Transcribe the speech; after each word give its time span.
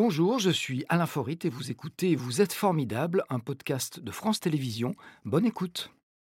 Bonjour, 0.00 0.38
je 0.38 0.50
suis 0.50 0.84
Alain 0.88 1.06
Forit 1.06 1.40
et 1.42 1.48
vous 1.48 1.72
écoutez 1.72 2.14
Vous 2.14 2.40
êtes 2.40 2.52
formidable, 2.52 3.24
un 3.30 3.40
podcast 3.40 3.98
de 3.98 4.12
France 4.12 4.38
Télévisions. 4.38 4.94
Bonne 5.24 5.44
écoute. 5.44 5.90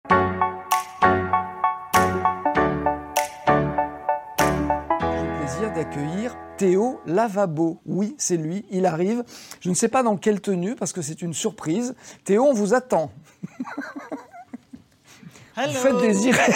J'ai 0.10 0.16
le 4.40 5.38
plaisir 5.38 5.74
d'accueillir 5.76 6.36
Théo 6.58 7.02
Lavabo. 7.06 7.80
Oui, 7.86 8.16
c'est 8.18 8.38
lui, 8.38 8.66
il 8.72 8.88
arrive. 8.88 9.24
Je 9.60 9.70
ne 9.70 9.76
sais 9.76 9.90
pas 9.90 10.02
dans 10.02 10.18
quelle 10.18 10.42
tenue 10.42 10.74
parce 10.74 10.92
que 10.92 11.04
c'est 11.04 11.22
une 11.22 11.36
surprise. 11.36 11.94
Théo, 12.24 12.44
on 12.46 12.54
vous 12.54 12.74
attend. 12.74 13.12
Hello. 15.56 15.72
Vous 15.72 15.78
faites 15.78 15.98
désirer. 16.00 16.52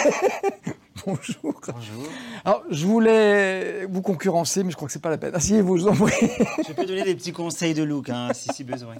Bonjour. 1.06 1.60
Bonjour. 1.68 2.08
Alors, 2.44 2.64
je 2.68 2.84
voulais 2.84 3.86
vous 3.86 4.02
concurrencer, 4.02 4.64
mais 4.64 4.72
je 4.72 4.76
crois 4.76 4.86
que 4.88 4.92
c'est 4.92 5.00
pas 5.02 5.10
la 5.10 5.18
peine. 5.18 5.34
Asseyez-vous, 5.34 5.76
je 5.78 5.82
vous 5.84 5.88
en 5.88 5.94
prie. 5.94 6.28
Je 6.66 6.72
peux 6.72 6.84
donner 6.84 7.04
des 7.04 7.14
petits 7.14 7.32
conseils 7.32 7.74
de 7.74 7.84
look, 7.84 8.10
hein, 8.10 8.30
si 8.34 8.48
si 8.52 8.64
besoin. 8.64 8.96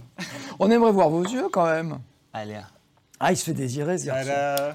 On 0.60 0.70
aimerait 0.70 0.92
voir 0.92 1.10
vos 1.10 1.24
yeux 1.24 1.48
quand 1.52 1.66
même. 1.66 1.98
Allez. 2.32 2.60
Ah, 3.18 3.32
il 3.32 3.36
se 3.36 3.44
fait 3.44 3.54
désirer. 3.54 3.96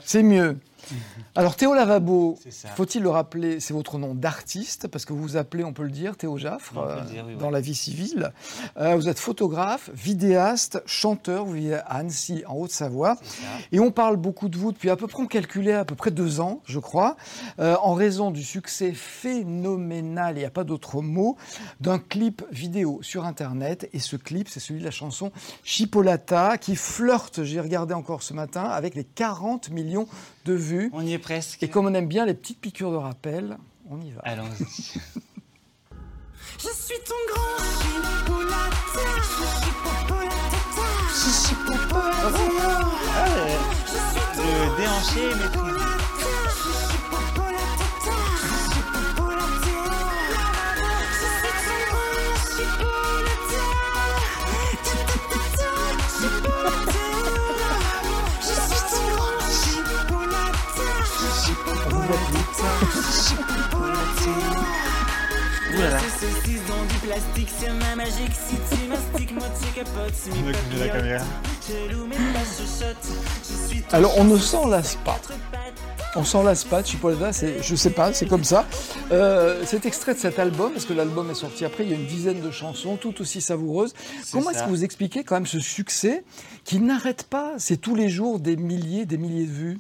C'est 0.04 0.24
mieux. 0.24 0.58
Alors 1.36 1.56
Théo 1.56 1.74
Lavabo, 1.74 2.38
faut-il 2.76 3.04
le 3.04 3.10
rappeler, 3.10 3.60
c'est 3.60 3.74
votre 3.74 3.98
nom 3.98 4.14
d'artiste, 4.14 4.88
parce 4.88 5.06
que 5.06 5.14
vous 5.14 5.22
vous 5.22 5.38
appelez, 5.38 5.64
on 5.64 5.74
peut 5.74 5.84
le 5.84 5.92
dire, 5.92 6.18
Théo 6.18 6.38
Jaffre, 6.38 6.78
euh, 6.78 7.02
oui, 7.26 7.36
dans 7.38 7.50
la 7.50 7.62
vie 7.62 7.76
civile. 7.76 8.32
Euh, 8.78 8.96
vous 8.96 9.08
êtes 9.08 9.20
photographe, 9.20 9.90
vidéaste, 9.94 10.82
chanteur, 10.86 11.46
vous 11.46 11.54
vivez 11.54 11.76
à 11.76 11.96
Annecy, 11.96 12.44
en 12.48 12.56
Haute-Savoie. 12.56 13.18
Et 13.72 13.80
on 13.80 13.92
parle 13.92 14.18
beaucoup 14.18 14.50
de 14.50 14.58
vous 14.58 14.72
depuis 14.72 14.90
à 14.90 14.96
peu 14.96 15.08
près, 15.08 15.24
on 15.24 15.28
calculait 15.28 15.74
à 15.74 15.86
peu 15.86 15.96
près 15.96 16.12
deux 16.12 16.40
ans, 16.40 16.62
je 16.66 16.80
crois, 16.80 17.16
euh, 17.60 17.76
en 17.82 17.94
raison 17.94 18.32
du 18.32 18.44
succès 18.44 18.94
phénoménal, 18.94 20.36
il 20.36 20.40
n'y 20.40 20.46
a 20.46 20.52
pas 20.52 20.64
d'autre 20.64 21.02
mot, 21.02 21.38
d'un 21.80 22.00
clip 22.00 22.44
vidéo 22.52 23.00
sur 23.02 23.26
Internet. 23.26 23.90
Et 23.94 24.00
ce 24.00 24.16
clip, 24.16 24.50
c'est 24.50 24.60
celui 24.60 24.80
de 24.80 24.86
la 24.86 24.92
chanson 24.92 25.32
Chipolata, 25.64 26.58
qui 26.58 26.76
flirte, 26.76 27.44
j'ai 27.44 27.60
regardé 27.60 27.94
encore 27.94 28.24
ce 28.24 28.34
matin, 28.34 28.64
avec 28.64 28.96
les 28.96 29.04
40 29.04 29.70
millions 29.70 30.08
de 30.46 30.54
vues. 30.54 30.71
On 30.94 31.06
y 31.06 31.14
est 31.14 31.20
presque. 31.20 31.64
Et 31.64 31.70
comme 31.70 31.86
on 31.88 31.94
aime 31.94 32.08
bien 32.08 32.26
les 32.26 32.34
petites 32.34 32.60
piqûres 32.60 32.92
de 32.92 32.98
rappel, 32.98 33.58
on 33.90 34.00
y 34.02 34.12
va. 34.12 34.22
Allons-y. 34.24 34.64
Je 36.60 36.68
suis 36.68 37.00
ton 37.06 37.16
grand 37.34 37.58
chipolata, 37.82 39.06
chipopolata, 39.28 40.52
Ah, 43.14 43.26
ouais. 43.46 43.58
Le 44.38 44.78
déhanché 44.78 45.24
maîtrisé. 45.36 45.71
Plastique, 67.12 67.50
c'est 67.58 67.70
ma 67.70 67.96
magique. 67.96 68.32
Si 68.32 68.56
tu 68.76 68.88
mastiques, 68.88 69.34
la 70.80 70.90
caméra. 70.90 71.24
Alors 73.92 74.18
on 74.18 74.24
ne 74.24 74.38
s'en 74.38 74.68
lasse 74.68 74.96
pas. 75.04 75.20
On 76.16 76.26
s'en 76.26 76.44
lasse 76.44 76.66
pas 76.66 76.82
de 76.82 76.88
Chipolata, 76.88 77.32
c'est, 77.32 77.64
je 77.64 77.74
sais 77.74 77.90
pas, 77.90 78.12
c'est 78.12 78.28
comme 78.28 78.44
ça. 78.44 78.66
Euh, 79.14 79.64
cet 79.66 79.86
extrait 79.86 80.14
de 80.14 80.20
cet 80.20 80.40
album, 80.40 80.74
parce 80.74 80.84
que 80.84 80.92
l'album 80.92 81.32
est 81.32 81.36
sorti 81.36 81.64
après, 81.64 81.86
il 81.86 81.90
y 81.90 81.94
a 81.94 81.96
une 81.96 82.06
dizaine 82.06 82.42
de 82.42 82.52
chansons, 82.52 82.98
toutes 82.98 83.22
aussi 83.22 83.40
savoureuses. 83.40 83.94
Comment 84.34 84.50
est-ce 84.50 84.64
que 84.64 84.70
vous 84.70 84.84
expliquez 84.84 85.24
quand 85.24 85.36
même 85.36 85.46
ce 85.46 85.60
succès 85.60 86.26
qui 86.66 86.80
n'arrête 86.80 87.24
pas 87.24 87.54
C'est 87.58 87.78
tous 87.78 87.96
les 87.96 88.10
jours 88.10 88.40
des 88.40 88.58
milliers, 88.58 89.06
des 89.06 89.18
milliers 89.18 89.46
de 89.46 89.52
vues? 89.52 89.80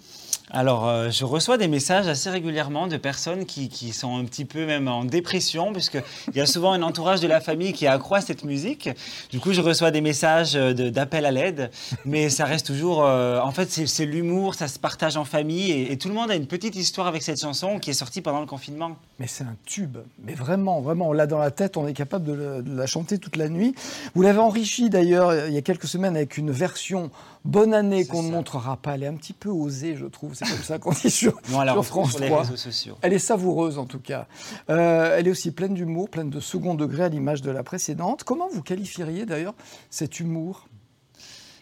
Alors, 0.53 0.85
euh, 0.85 1.09
je 1.09 1.23
reçois 1.23 1.57
des 1.57 1.69
messages 1.69 2.07
assez 2.09 2.29
régulièrement 2.29 2.87
de 2.87 2.97
personnes 2.97 3.45
qui, 3.45 3.69
qui 3.69 3.93
sont 3.93 4.17
un 4.17 4.25
petit 4.25 4.43
peu 4.43 4.65
même 4.65 4.89
en 4.89 5.05
dépression, 5.05 5.71
puisqu'il 5.71 6.35
y 6.35 6.41
a 6.41 6.45
souvent 6.45 6.73
un 6.73 6.81
entourage 6.81 7.21
de 7.21 7.27
la 7.27 7.39
famille 7.39 7.71
qui 7.71 7.87
accroît 7.87 8.19
cette 8.19 8.43
musique. 8.43 8.89
Du 9.29 9.39
coup, 9.39 9.53
je 9.53 9.61
reçois 9.61 9.91
des 9.91 10.01
messages 10.01 10.57
euh, 10.57 10.73
de- 10.73 10.89
d'appel 10.89 11.25
à 11.25 11.31
l'aide, 11.31 11.71
mais 12.03 12.29
ça 12.29 12.43
reste 12.43 12.67
toujours. 12.67 13.05
euh, 13.05 13.39
en 13.39 13.51
fait, 13.51 13.69
c'est 13.71 14.05
l'humour, 14.05 14.53
ça 14.55 14.67
se 14.67 14.77
partage 14.77 15.15
en 15.15 15.23
famille, 15.23 15.71
et, 15.71 15.93
et 15.93 15.97
tout 15.97 16.09
le 16.09 16.15
monde 16.15 16.29
a 16.29 16.35
une 16.35 16.47
petite 16.47 16.75
histoire 16.75 17.07
avec 17.07 17.21
cette 17.23 17.39
chanson 17.39 17.79
qui 17.79 17.89
est 17.89 17.93
sortie 17.93 18.19
pendant 18.19 18.41
le 18.41 18.45
confinement. 18.45 18.97
Mais 19.19 19.27
c'est 19.27 19.45
un 19.45 19.55
tube. 19.65 19.99
Mais 20.25 20.33
vraiment, 20.33 20.81
vraiment, 20.81 21.07
on 21.07 21.13
l'a 21.13 21.27
dans 21.27 21.37
la 21.39 21.51
tête, 21.51 21.77
on 21.77 21.87
est 21.87 21.93
capable 21.93 22.25
de, 22.25 22.33
le- 22.33 22.61
de 22.61 22.75
la 22.75 22.87
chanter 22.87 23.19
toute 23.19 23.37
la 23.37 23.47
nuit. 23.47 23.73
Vous 24.15 24.21
l'avez 24.21 24.39
enrichi 24.39 24.89
d'ailleurs 24.89 25.47
il 25.47 25.53
y 25.53 25.57
a 25.57 25.61
quelques 25.61 25.87
semaines 25.87 26.17
avec 26.17 26.37
une 26.37 26.51
version 26.51 27.09
Bonne 27.43 27.73
année 27.73 28.05
qu'on 28.05 28.21
ne 28.21 28.29
montrera 28.29 28.77
pas. 28.77 28.93
Elle 28.93 29.01
est 29.01 29.07
un 29.07 29.15
petit 29.15 29.33
peu 29.33 29.49
osée, 29.49 29.95
je 29.97 30.05
trouve. 30.05 30.35
C'est 30.43 30.51
comme 30.51 30.63
ça 30.63 30.79
qu'on 30.79 30.91
dit 30.91 31.11
sur, 31.11 31.39
sur 31.45 31.85
France 31.85 32.11
sur 32.11 32.19
les 32.19 32.27
3. 32.27 32.41
réseaux 32.41 32.55
sociaux. 32.55 32.97
Elle 33.01 33.13
est 33.13 33.19
savoureuse 33.19 33.77
en 33.77 33.85
tout 33.85 33.99
cas. 33.99 34.27
Euh, 34.69 35.17
elle 35.17 35.27
est 35.27 35.31
aussi 35.31 35.51
pleine 35.51 35.73
d'humour, 35.73 36.09
pleine 36.09 36.29
de 36.29 36.39
second 36.39 36.75
degré 36.75 37.03
à 37.03 37.09
l'image 37.09 37.41
de 37.41 37.51
la 37.51 37.63
précédente. 37.63 38.23
Comment 38.23 38.47
vous 38.51 38.61
qualifieriez 38.61 39.25
d'ailleurs 39.25 39.53
cet 39.89 40.19
humour? 40.19 40.67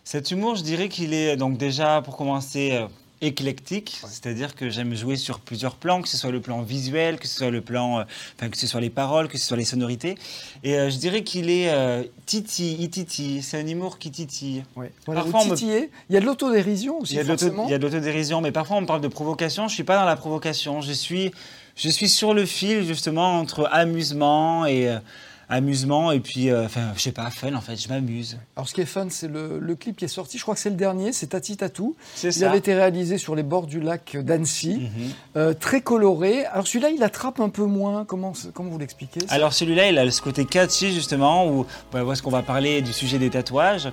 Cet 0.03 0.31
humour, 0.31 0.55
je 0.55 0.63
dirais 0.63 0.89
qu'il 0.89 1.13
est 1.13 1.35
donc 1.37 1.57
déjà, 1.57 2.01
pour 2.01 2.17
commencer, 2.17 2.83
éclectique, 3.21 3.99
c'est-à-dire 4.07 4.55
que 4.55 4.69
j'aime 4.69 4.95
jouer 4.95 5.15
sur 5.17 5.39
plusieurs 5.39 5.75
plans, 5.75 6.01
que 6.01 6.07
ce 6.07 6.17
soit 6.17 6.31
le 6.31 6.39
plan 6.41 6.61
visuel, 6.61 7.19
que 7.19 7.27
ce 7.27 7.35
soit 7.35 7.49
le 7.49 7.61
plan, 7.61 7.99
euh, 7.99 8.03
enfin 8.37 8.49
que 8.49 8.57
ce 8.57 8.65
soit 8.67 8.79
les 8.81 8.89
paroles, 8.89 9.27
que 9.27 9.37
ce 9.37 9.45
soit 9.45 9.57
les 9.57 9.65
sonorités. 9.65 10.15
Et 10.63 10.75
euh, 10.77 10.89
je 10.89 10.97
dirais 10.97 11.23
qu'il 11.23 11.49
est 11.49 11.69
euh, 11.69 12.03
titi, 12.25 12.77
il 12.79 12.89
titille. 12.89 13.41
C'est 13.41 13.59
un 13.59 13.67
humour 13.67 13.99
qui 13.99 14.09
titille. 14.11 14.63
Ouais. 14.75 14.91
Voilà, 15.05 15.21
Parfois, 15.21 15.43
vous 15.43 15.51
me-. 15.65 15.87
Il 16.09 16.13
y 16.13 16.17
a 16.17 16.21
de 16.21 16.25
l'autodérision 16.25 16.99
aussi, 17.01 17.13
Il 17.13 17.17
y, 17.17 17.19
a 17.19 17.23
de 17.23 17.27
l'auto- 17.29 17.45
forcément. 17.45 17.65
il 17.67 17.71
y 17.71 17.73
a 17.73 17.77
de 17.77 17.83
l'autodérision, 17.83 18.41
mais 18.41 18.51
parfois 18.51 18.77
on 18.77 18.81
me 18.81 18.87
parle 18.87 19.01
de 19.01 19.07
provocation. 19.09 19.67
Je 19.67 19.73
suis 19.73 19.83
pas 19.83 19.97
dans 19.97 20.05
la 20.05 20.15
provocation. 20.15 20.81
Je 20.81 20.93
suis, 20.93 21.31
je 21.75 21.89
suis 21.89 22.07
sur 22.09 22.33
le 22.33 22.45
fil 22.45 22.85
justement 22.85 23.37
entre 23.39 23.67
amusement 23.71 24.65
et 24.65 24.87
euh, 24.87 24.99
amusement 25.49 26.11
et 26.11 26.19
puis, 26.19 26.49
euh, 26.51 26.65
enfin, 26.65 26.91
je 26.95 27.01
sais 27.01 27.11
pas, 27.11 27.29
fun 27.31 27.53
en 27.55 27.61
fait. 27.61 27.75
Je 27.75 27.89
m'amuse. 27.89 28.37
Alors 28.55 28.67
ce 28.69 28.73
qui 28.73 28.81
est 28.81 28.85
fun, 28.85 29.07
c'est 29.09 29.27
le, 29.27 29.59
le 29.59 29.75
clip 29.75 29.97
qui 29.97 30.05
est 30.05 30.09
sorti. 30.09 30.37
Je 30.37 30.43
crois 30.43 30.53
que 30.55 30.61
c'est 30.61 30.69
le 30.69 30.75
dernier, 30.75 31.11
c'est 31.11 31.27
Tati 31.27 31.57
Tatou. 31.57 31.95
C'est 32.15 32.27
Il 32.29 32.33
ça. 32.33 32.49
avait 32.49 32.59
été 32.59 32.73
réalisé 32.75 33.17
sur 33.17 33.35
les 33.35 33.43
bords 33.43 33.67
du 33.67 33.79
lac 33.79 34.15
d'Annecy, 34.17 34.79
Mhm. 34.81 35.09
euh, 35.37 35.53
très 35.53 35.81
coloré. 35.81 36.45
Alors 36.45 36.67
celui-là, 36.67 36.89
il 36.91 37.01
attrape 37.03 37.39
un 37.39 37.49
peu 37.49 37.65
moins. 37.65 38.05
Comment, 38.05 38.33
comment 38.53 38.69
vous 38.69 38.77
l'expliquez 38.79 39.21
Alors 39.29 39.53
celui-là, 39.53 39.89
il 39.89 39.97
a 39.97 40.09
ce 40.11 40.21
côté 40.21 40.45
catchy 40.45 40.93
justement, 40.93 41.47
où 41.47 41.65
où 41.93 42.11
est-ce 42.11 42.21
qu'on 42.21 42.29
va 42.31 42.43
parler 42.43 42.81
du 42.81 42.93
sujet 42.93 43.17
des 43.19 43.29
tatouages? 43.29 43.91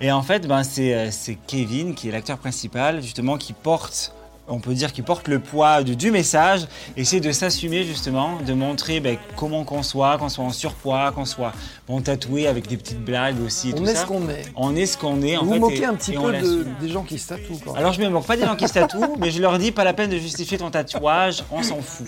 Et 0.00 0.12
en 0.12 0.22
fait, 0.22 0.46
ben, 0.46 0.62
c'est 0.64 0.94
euh, 0.94 1.10
c'est 1.10 1.36
Kevin, 1.46 1.94
qui 1.94 2.08
est 2.08 2.12
l'acteur 2.12 2.38
principal, 2.38 3.02
justement, 3.02 3.38
qui 3.38 3.52
porte, 3.52 4.12
on 4.48 4.60
peut 4.60 4.74
dire, 4.74 4.92
qui 4.92 5.02
porte 5.02 5.28
le 5.28 5.38
poids 5.40 5.82
du, 5.82 5.94
du 5.96 6.10
message, 6.10 6.66
essaie 6.96 7.20
de 7.20 7.32
s'assumer 7.32 7.84
justement, 7.84 8.38
de 8.46 8.52
montrer 8.52 9.00
ben, 9.00 9.16
comment 9.36 9.64
qu'on 9.64 9.82
soit, 9.82 10.18
qu'on 10.18 10.28
soit 10.28 10.44
en 10.44 10.50
surpoids, 10.50 11.12
qu'on 11.12 11.24
soit 11.24 11.52
bon 11.86 12.00
tatoué 12.00 12.46
avec 12.46 12.66
des 12.68 12.76
petites 12.76 13.04
blagues 13.04 13.40
aussi. 13.44 13.70
et 13.70 13.74
On 13.74 13.78
tout 13.78 13.84
est 13.86 13.94
ça. 13.94 14.02
ce 14.02 14.06
qu'on 14.06 14.28
est. 14.28 14.42
On 14.56 14.74
est 14.76 14.86
ce 14.86 14.96
qu'on 14.98 15.22
est. 15.22 15.36
en 15.36 15.44
Vous 15.44 15.52
fait, 15.52 15.58
moquez 15.58 15.78
et- 15.82 15.84
un 15.86 15.94
petit 15.94 16.12
et 16.12 16.16
peu 16.16 16.32
de- 16.32 16.66
des 16.80 16.88
gens 16.88 17.02
qui 17.02 17.18
se 17.18 17.28
tatouent. 17.28 17.58
quand 17.64 17.72
même. 17.72 17.80
Alors 17.80 17.92
je 17.92 18.00
me 18.00 18.08
moque 18.08 18.26
pas 18.26 18.36
des 18.36 18.44
gens 18.44 18.56
qui 18.56 18.68
se 18.68 18.74
tatouent, 18.74 19.16
mais 19.18 19.30
je 19.30 19.40
leur 19.40 19.58
dis 19.58 19.72
pas 19.72 19.84
la 19.84 19.92
peine 19.92 20.10
de 20.10 20.18
justifier 20.18 20.58
ton 20.58 20.70
tatouage, 20.70 21.44
on 21.50 21.62
s'en 21.62 21.80
fout. 21.80 22.06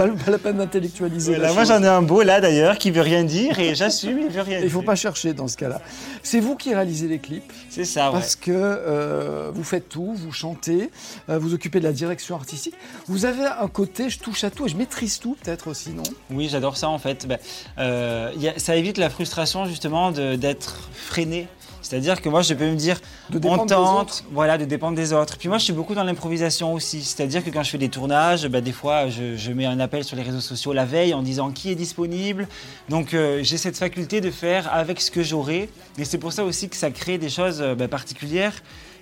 Pas, 0.00 0.08
pas 0.24 0.30
la 0.30 0.38
peine 0.38 0.56
d'intellectualiser. 0.56 1.34
Voilà, 1.34 1.52
moi 1.52 1.64
j'en 1.64 1.82
ai 1.82 1.86
un 1.86 2.00
beau 2.00 2.22
là 2.22 2.40
d'ailleurs 2.40 2.78
qui 2.78 2.90
veut 2.90 3.02
rien 3.02 3.22
dire 3.24 3.58
et 3.58 3.74
j'assume, 3.74 4.18
il 4.18 4.28
veut 4.30 4.40
rien 4.40 4.58
Il 4.58 4.64
ne 4.64 4.68
dire. 4.68 4.72
faut 4.72 4.82
pas 4.82 4.94
chercher 4.96 5.34
dans 5.34 5.46
ce 5.48 5.56
cas-là. 5.58 5.80
C'est 6.22 6.40
vous 6.40 6.56
qui 6.56 6.72
réalisez 6.74 7.06
les 7.06 7.18
clips 7.18 7.52
C'est 7.68 7.84
ça, 7.84 8.06
ouais. 8.06 8.12
parce 8.12 8.34
que 8.36 8.50
euh, 8.50 9.50
vous 9.52 9.62
faites 9.64 9.88
tout, 9.90 10.14
vous 10.14 10.32
chantez, 10.32 10.90
euh, 11.28 11.38
vous 11.38 11.52
occupez 11.52 11.80
de 11.80 11.84
la 11.84 11.92
direction 11.92 12.34
artistique. 12.34 12.74
Vous 13.08 13.26
avez 13.26 13.44
un 13.44 13.68
côté, 13.68 14.08
je 14.08 14.18
touche 14.18 14.42
à 14.44 14.50
tout 14.50 14.64
et 14.66 14.68
je 14.70 14.76
maîtrise 14.76 15.18
tout 15.18 15.36
peut-être 15.42 15.68
aussi, 15.68 15.90
non? 15.90 16.02
Oui, 16.30 16.48
j'adore 16.50 16.76
ça 16.78 16.88
en 16.88 16.98
fait. 16.98 17.26
Ben, 17.26 17.38
euh, 17.78 18.30
y 18.36 18.48
a- 18.48 18.58
ça 18.58 18.76
évite 18.76 18.96
la 18.96 19.10
frustration 19.10 19.66
justement 19.66 20.12
d'être 20.12 20.88
freiné. 20.94 21.46
C'est-à-dire 21.82 22.20
que 22.20 22.28
moi, 22.28 22.42
je 22.42 22.54
peux 22.54 22.68
me 22.68 22.74
dire, 22.76 23.00
De 23.30 23.36
on 23.36 23.40
dépendre 23.40 23.66
des 23.66 23.74
tente, 23.74 24.00
autres. 24.02 24.24
voilà, 24.32 24.58
de 24.58 24.64
dépendre 24.64 24.96
des 24.96 25.12
autres. 25.12 25.38
Puis 25.38 25.48
moi, 25.48 25.58
je 25.58 25.64
suis 25.64 25.72
beaucoup 25.72 25.94
dans 25.94 26.04
l'improvisation 26.04 26.72
aussi. 26.74 27.02
C'est-à-dire 27.02 27.42
que 27.44 27.50
quand 27.50 27.62
je 27.62 27.70
fais 27.70 27.78
des 27.78 27.88
tournages, 27.88 28.46
ben, 28.48 28.62
des 28.62 28.72
fois, 28.72 29.08
je, 29.08 29.36
je 29.36 29.52
mets 29.52 29.66
un 29.66 29.80
appel 29.80 30.04
sur 30.04 30.16
les 30.16 30.22
réseaux 30.22 30.40
sociaux 30.40 30.72
la 30.72 30.84
veille 30.84 31.14
en 31.14 31.22
disant 31.22 31.50
qui 31.50 31.70
est 31.70 31.74
disponible. 31.74 32.48
Donc, 32.88 33.14
euh, 33.14 33.40
j'ai 33.42 33.56
cette 33.56 33.76
faculté 33.78 34.20
de 34.20 34.30
faire 34.30 34.72
avec 34.72 35.00
ce 35.00 35.10
que 35.10 35.22
j'aurai. 35.22 35.68
Et 35.98 36.04
c'est 36.04 36.18
pour 36.18 36.32
ça 36.32 36.44
aussi 36.44 36.68
que 36.68 36.76
ça 36.76 36.90
crée 36.90 37.18
des 37.18 37.30
choses 37.30 37.60
euh, 37.62 37.74
ben, 37.74 37.88
particulières, 37.88 38.54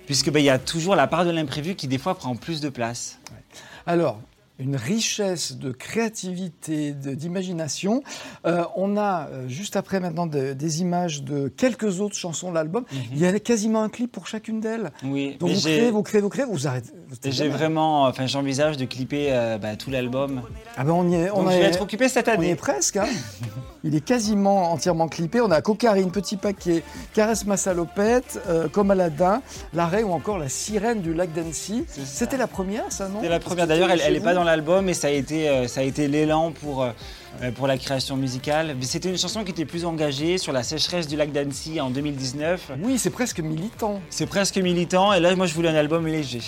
puisque 0.05 0.29
ben, 0.31 0.39
il 0.39 0.45
y 0.45 0.49
a 0.49 0.59
toujours 0.59 0.95
la 0.95 1.07
part 1.07 1.25
de 1.25 1.31
l'imprévu 1.31 1.75
qui, 1.75 1.87
des 1.87 1.97
fois, 1.97 2.15
prend 2.15 2.35
plus 2.35 2.61
de 2.61 2.69
place. 2.69 3.19
Alors, 3.85 4.19
une 4.59 4.75
richesse 4.75 5.53
de 5.57 5.71
créativité, 5.71 6.91
d'imagination. 6.91 8.03
Euh, 8.45 8.63
on 8.75 8.97
a 8.97 9.27
euh, 9.31 9.47
juste 9.47 9.75
après 9.75 9.99
maintenant 9.99 10.27
de- 10.27 10.53
des 10.53 10.81
images 10.81 11.23
de 11.23 11.47
quelques 11.47 12.01
autres 12.01 12.15
chansons 12.15 12.49
de 12.49 12.55
l'album. 12.55 12.83
Il 13.11 13.17
y 13.19 13.25
a 13.25 13.39
quasiment 13.39 13.81
un 13.83 13.89
clip 13.89 14.11
pour 14.11 14.27
chacune 14.27 14.59
d'elles. 14.59 14.91
Oui, 15.03 15.37
Donc 15.39 15.51
vous 15.51 15.61
créez, 15.61 15.91
vous 15.91 16.03
créez, 16.03 16.21
vous 16.21 16.29
créez, 16.29 16.45
vous 16.45 16.67
arrêtez. 16.67 16.89
j'ai 17.25 17.47
vraiment, 17.47 18.03
enfin, 18.03 18.25
j'envisage 18.27 18.77
de 18.77 18.85
clipper 18.85 19.27
euh, 19.31 19.57
bah, 19.57 19.75
tout 19.75 19.89
l'album. 19.91 20.41
Ah 20.77 20.83
ben 20.83 20.91
on 20.91 21.09
y 21.09 21.15
est, 21.15 21.31
on 21.31 21.43
Donc, 21.43 21.51
je 21.51 21.55
est- 21.55 21.59
vais 21.61 21.65
être 21.65 21.81
occupé 21.81 22.09
cette 22.09 22.27
On 22.27 22.31
y 22.31 22.35
année. 22.35 22.49
est 22.49 22.55
presque. 22.55 22.97
hein. 22.97 23.07
Il 23.85 23.95
est 23.95 24.03
quasiment 24.03 24.73
entièrement 24.73 25.07
clippé. 25.07 25.39
On 25.39 25.51
a 25.51 25.61
Cocarine, 25.61 26.11
Petit 26.11 26.35
Paquet, 26.35 26.83
Caresse 27.13 27.45
ma 27.45 27.55
salopette, 27.55 28.41
euh, 28.49 28.67
Comme 28.67 28.91
Aladdin, 28.91 29.41
L'arrêt 29.73 30.03
ou 30.03 30.11
encore 30.11 30.37
La 30.37 30.49
sirène 30.49 31.01
du 31.01 31.13
lac 31.13 31.31
d'Annecy. 31.31 31.85
C'était 32.03 32.35
la 32.35 32.47
première, 32.47 32.91
ça, 32.91 33.07
non? 33.07 33.19
C'était 33.21 33.29
la 33.29 33.39
première. 33.39 33.67
D'ailleurs, 33.67 33.89
elle, 33.89 33.99
chez 33.99 34.05
elle 34.07 34.15
est 34.15 34.19
vous 34.19 34.25
pas 34.25 34.33
dans 34.33 34.43
l'album, 34.49 34.85
mais 34.85 34.93
ça 34.93 35.07
a 35.07 35.11
été, 35.11 35.49
euh, 35.49 35.67
ça 35.67 35.81
a 35.81 35.83
été 35.83 36.07
l'élan 36.07 36.51
pour, 36.51 36.83
euh, 36.83 36.91
euh, 37.41 37.51
pour 37.51 37.67
la 37.67 37.77
création 37.77 38.17
musicale. 38.17 38.75
C'était 38.81 39.09
une 39.09 39.17
chanson 39.17 39.43
qui 39.43 39.51
était 39.51 39.65
plus 39.65 39.85
engagée 39.85 40.37
sur 40.37 40.51
la 40.51 40.63
sécheresse 40.63 41.07
du 41.07 41.15
lac 41.15 41.31
d'Annecy 41.31 41.79
en 41.79 41.89
2019. 41.89 42.71
Oui, 42.81 42.97
c'est 42.97 43.09
presque 43.09 43.39
militant. 43.39 44.01
C'est 44.09 44.25
presque 44.25 44.57
militant, 44.57 45.13
et 45.13 45.19
là, 45.19 45.35
moi, 45.35 45.45
je 45.45 45.53
voulais 45.53 45.69
un 45.69 45.75
album 45.75 46.07
léger. 46.07 46.41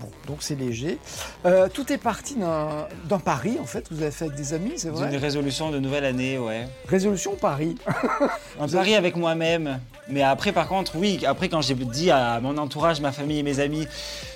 Bon, 0.00 0.10
donc 0.26 0.38
c'est 0.40 0.54
léger. 0.54 0.98
Euh, 1.46 1.68
tout 1.72 1.92
est 1.92 1.98
parti 1.98 2.34
d'un 2.36 2.86
d'un 3.08 3.18
pari, 3.18 3.58
en 3.60 3.64
fait. 3.64 3.86
Vous 3.90 4.02
avez 4.02 4.10
fait 4.10 4.26
avec 4.26 4.36
des 4.36 4.54
amis, 4.54 4.72
c'est 4.76 4.90
vrai 4.90 5.16
résolution 5.16 5.70
de 5.70 5.78
nouvelle 5.78 6.04
année, 6.04 6.38
ouais. 6.38 6.68
Résolution 6.88 7.34
Paris. 7.34 7.76
Un 8.60 8.68
pari 8.68 8.94
avec 8.94 9.16
moi-même. 9.16 9.80
Mais 10.08 10.22
après, 10.22 10.52
par 10.52 10.68
contre, 10.68 10.96
oui, 10.96 11.20
après, 11.26 11.48
quand 11.48 11.62
j'ai 11.62 11.74
dit 11.74 12.10
à 12.10 12.40
mon 12.40 12.58
entourage, 12.58 13.00
ma 13.00 13.12
famille 13.12 13.38
et 13.38 13.42
mes 13.42 13.60
amis, 13.60 13.86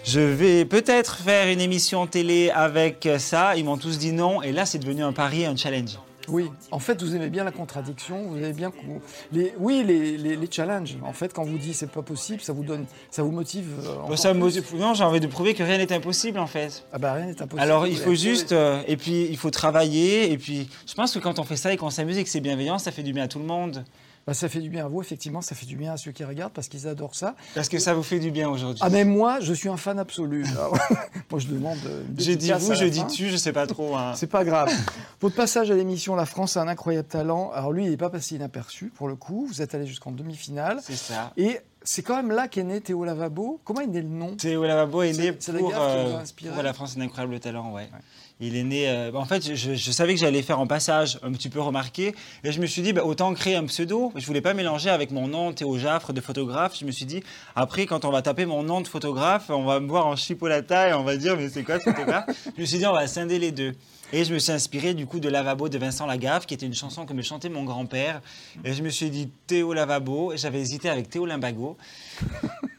je 0.04 0.20
vais 0.20 0.64
peut-être 0.64 1.18
faire 1.18 1.48
une 1.48 1.60
émission 1.60 2.06
télé 2.06 2.50
avec 2.50 3.08
ça, 3.18 3.54
ils 3.56 3.64
m'ont 3.64 3.76
tous 3.76 3.98
dit 3.98 4.12
non. 4.12 4.42
Et 4.42 4.52
là, 4.52 4.64
c'est 4.64 4.78
devenu 4.78 5.02
un 5.02 5.12
pari, 5.12 5.44
un 5.44 5.56
challenge. 5.56 5.98
Oui, 6.28 6.50
en 6.70 6.78
fait, 6.78 7.02
vous 7.02 7.14
aimez 7.16 7.30
bien 7.30 7.44
la 7.44 7.52
contradiction, 7.52 8.22
vous 8.28 8.36
aimez 8.36 8.52
bien 8.52 8.70
les, 9.32 9.52
oui, 9.58 9.82
les, 9.86 10.16
les, 10.18 10.36
les 10.36 10.48
challenges. 10.50 10.96
En 11.02 11.12
fait, 11.12 11.32
quand 11.32 11.44
vous 11.44 11.58
dites 11.58 11.74
c'est 11.74 11.90
pas 11.90 12.02
possible, 12.02 12.40
ça 12.40 12.52
vous 12.52 12.64
donne, 12.64 12.84
ça 13.10 13.22
vous 13.22 13.30
motive. 13.32 13.68
euh, 13.84 14.02
encore 14.02 14.18
ça 14.18 14.34
me 14.34 14.38
motive- 14.40 14.64
non, 14.76 14.94
j'ai 14.94 15.04
envie 15.04 15.20
de 15.20 15.26
prouver 15.26 15.54
que 15.54 15.62
rien 15.62 15.78
n'est 15.78 15.92
impossible, 15.92 16.38
en 16.38 16.46
fait. 16.46 16.84
Ah 16.92 16.98
bah 16.98 17.14
rien 17.14 17.26
n'est 17.26 17.42
impossible. 17.42 17.60
Alors 17.60 17.86
il 17.86 17.96
faut 17.96 18.14
juste, 18.14 18.52
euh, 18.52 18.82
et 18.86 18.96
puis 18.96 19.26
il 19.30 19.36
faut 19.36 19.50
travailler, 19.50 20.30
et 20.32 20.38
puis 20.38 20.68
je 20.86 20.94
pense 20.94 21.12
que 21.14 21.18
quand 21.18 21.38
on 21.38 21.44
fait 21.44 21.56
ça 21.56 21.72
et 21.72 21.76
qu'on 21.76 21.90
s'amuse 21.90 22.18
et 22.18 22.24
que 22.24 22.30
c'est 22.30 22.40
bienveillant, 22.40 22.78
ça 22.78 22.92
fait 22.92 23.02
du 23.02 23.12
bien 23.12 23.24
à 23.24 23.28
tout 23.28 23.38
le 23.38 23.44
monde. 23.46 23.84
Bah, 24.28 24.34
ça 24.34 24.50
fait 24.50 24.60
du 24.60 24.68
bien 24.68 24.84
à 24.84 24.88
vous, 24.88 25.00
effectivement, 25.00 25.40
ça 25.40 25.54
fait 25.54 25.64
du 25.64 25.76
bien 25.76 25.94
à 25.94 25.96
ceux 25.96 26.12
qui 26.12 26.22
regardent 26.22 26.52
parce 26.52 26.68
qu'ils 26.68 26.86
adorent 26.86 27.14
ça. 27.14 27.34
Parce 27.54 27.70
que 27.70 27.78
ça 27.78 27.94
vous 27.94 28.02
fait 28.02 28.18
du 28.18 28.30
bien 28.30 28.50
aujourd'hui. 28.50 28.82
Ah 28.84 28.90
mais 28.90 29.06
moi, 29.06 29.40
je 29.40 29.54
suis 29.54 29.70
un 29.70 29.78
fan 29.78 29.98
absolu. 29.98 30.44
Moi, 31.30 31.40
je 31.40 31.46
demande. 31.46 31.78
euh, 31.86 32.02
J'ai 32.18 32.36
dit 32.36 32.52
vous, 32.52 32.74
je 32.74 32.84
dis 32.84 33.06
tu, 33.06 33.30
je 33.30 33.36
sais 33.38 33.52
pas 33.54 33.66
trop. 33.66 33.96
hein. 33.96 34.12
C'est 34.16 34.26
pas 34.26 34.44
grave. 34.44 34.70
Votre 35.22 35.34
passage 35.34 35.70
à 35.70 35.74
l'émission 35.74 36.14
La 36.14 36.26
France 36.26 36.58
a 36.58 36.60
un 36.62 36.68
incroyable 36.68 37.08
talent. 37.08 37.50
Alors 37.54 37.72
lui, 37.72 37.84
il 37.84 37.90
n'est 37.90 37.96
pas 37.96 38.10
passé 38.10 38.34
inaperçu 38.36 38.92
pour 38.94 39.08
le 39.08 39.16
coup. 39.16 39.46
Vous 39.46 39.62
êtes 39.62 39.74
allé 39.74 39.86
jusqu'en 39.86 40.12
demi-finale. 40.12 40.80
C'est 40.82 40.96
ça. 40.96 41.32
Et 41.38 41.60
c'est 41.82 42.02
quand 42.02 42.16
même 42.16 42.30
là 42.30 42.48
qu'est 42.48 42.64
né 42.64 42.80
Théo 42.80 43.04
Lavabo. 43.04 43.60
Comment 43.64 43.80
est 43.80 43.86
né 43.86 44.02
le 44.02 44.08
nom? 44.08 44.34
Théo 44.36 44.64
Lavabo 44.64 45.02
est 45.02 45.12
né 45.12 45.32
c'est 45.38 45.52
la 45.52 45.58
pour, 45.58 45.70
gaffe 45.70 45.78
qui 45.78 46.44
vous 46.44 46.50
a 46.50 46.52
euh, 46.52 46.54
pour 46.54 46.62
La 46.62 46.72
France 46.72 46.96
un 46.98 47.00
incroyable 47.00 47.38
talent, 47.40 47.72
ouais. 47.72 47.88
Il 48.40 48.56
est 48.56 48.62
né. 48.62 48.88
euh, 48.88 49.10
en 49.14 49.24
fait, 49.24 49.54
je, 49.54 49.74
je 49.74 49.90
savais 49.90 50.14
que 50.14 50.20
j'allais 50.20 50.42
faire 50.42 50.60
un 50.60 50.66
passage 50.66 51.18
un 51.22 51.32
petit 51.32 51.48
peu 51.48 51.60
remarqué, 51.60 52.14
et 52.44 52.52
je 52.52 52.60
me 52.60 52.66
suis 52.66 52.82
dit 52.82 52.92
bah, 52.92 53.04
autant 53.04 53.34
créer 53.34 53.56
un 53.56 53.64
pseudo. 53.66 54.12
Je 54.14 54.24
voulais 54.26 54.40
pas 54.40 54.54
mélanger 54.54 54.90
avec 54.90 55.10
mon 55.10 55.26
nom 55.26 55.52
Théo 55.52 55.76
Jaffre 55.78 56.12
de 56.12 56.20
photographe. 56.20 56.78
Je 56.78 56.84
me 56.84 56.92
suis 56.92 57.04
dit 57.04 57.22
après, 57.56 57.86
quand 57.86 58.04
on 58.04 58.10
va 58.10 58.22
taper 58.22 58.46
mon 58.46 58.62
nom 58.62 58.80
de 58.80 58.86
photographe, 58.86 59.50
on 59.50 59.64
va 59.64 59.80
me 59.80 59.88
voir 59.88 60.06
en 60.06 60.14
chipolata 60.14 60.90
et 60.90 60.92
on 60.94 61.02
va 61.04 61.16
dire 61.16 61.36
mais 61.36 61.48
c'est 61.48 61.64
quoi 61.64 61.78
ce 61.80 61.84
photographe? 61.90 62.26
Je 62.56 62.60
me 62.60 62.66
suis 62.66 62.78
dit 62.78 62.86
on 62.86 62.92
va 62.92 63.06
scinder 63.06 63.38
les 63.38 63.50
deux. 63.50 63.74
Et 64.10 64.24
je 64.24 64.32
me 64.32 64.38
suis 64.38 64.52
inspiré 64.52 64.94
du 64.94 65.06
coup 65.06 65.20
de 65.20 65.28
Lavabo 65.28 65.68
de 65.68 65.76
Vincent 65.76 66.06
Lagaffe, 66.06 66.46
qui 66.46 66.54
était 66.54 66.64
une 66.64 66.74
chanson 66.74 67.04
que 67.04 67.12
me 67.12 67.20
chantait 67.20 67.50
mon 67.50 67.64
grand-père. 67.64 68.22
Et 68.64 68.72
je 68.72 68.82
me 68.82 68.88
suis 68.88 69.10
dit 69.10 69.28
Théo 69.46 69.74
Lavabo. 69.74 70.32
Et 70.32 70.38
J'avais 70.38 70.60
hésité 70.60 70.88
avec 70.88 71.10
Théo 71.10 71.26
Limbago. 71.26 71.76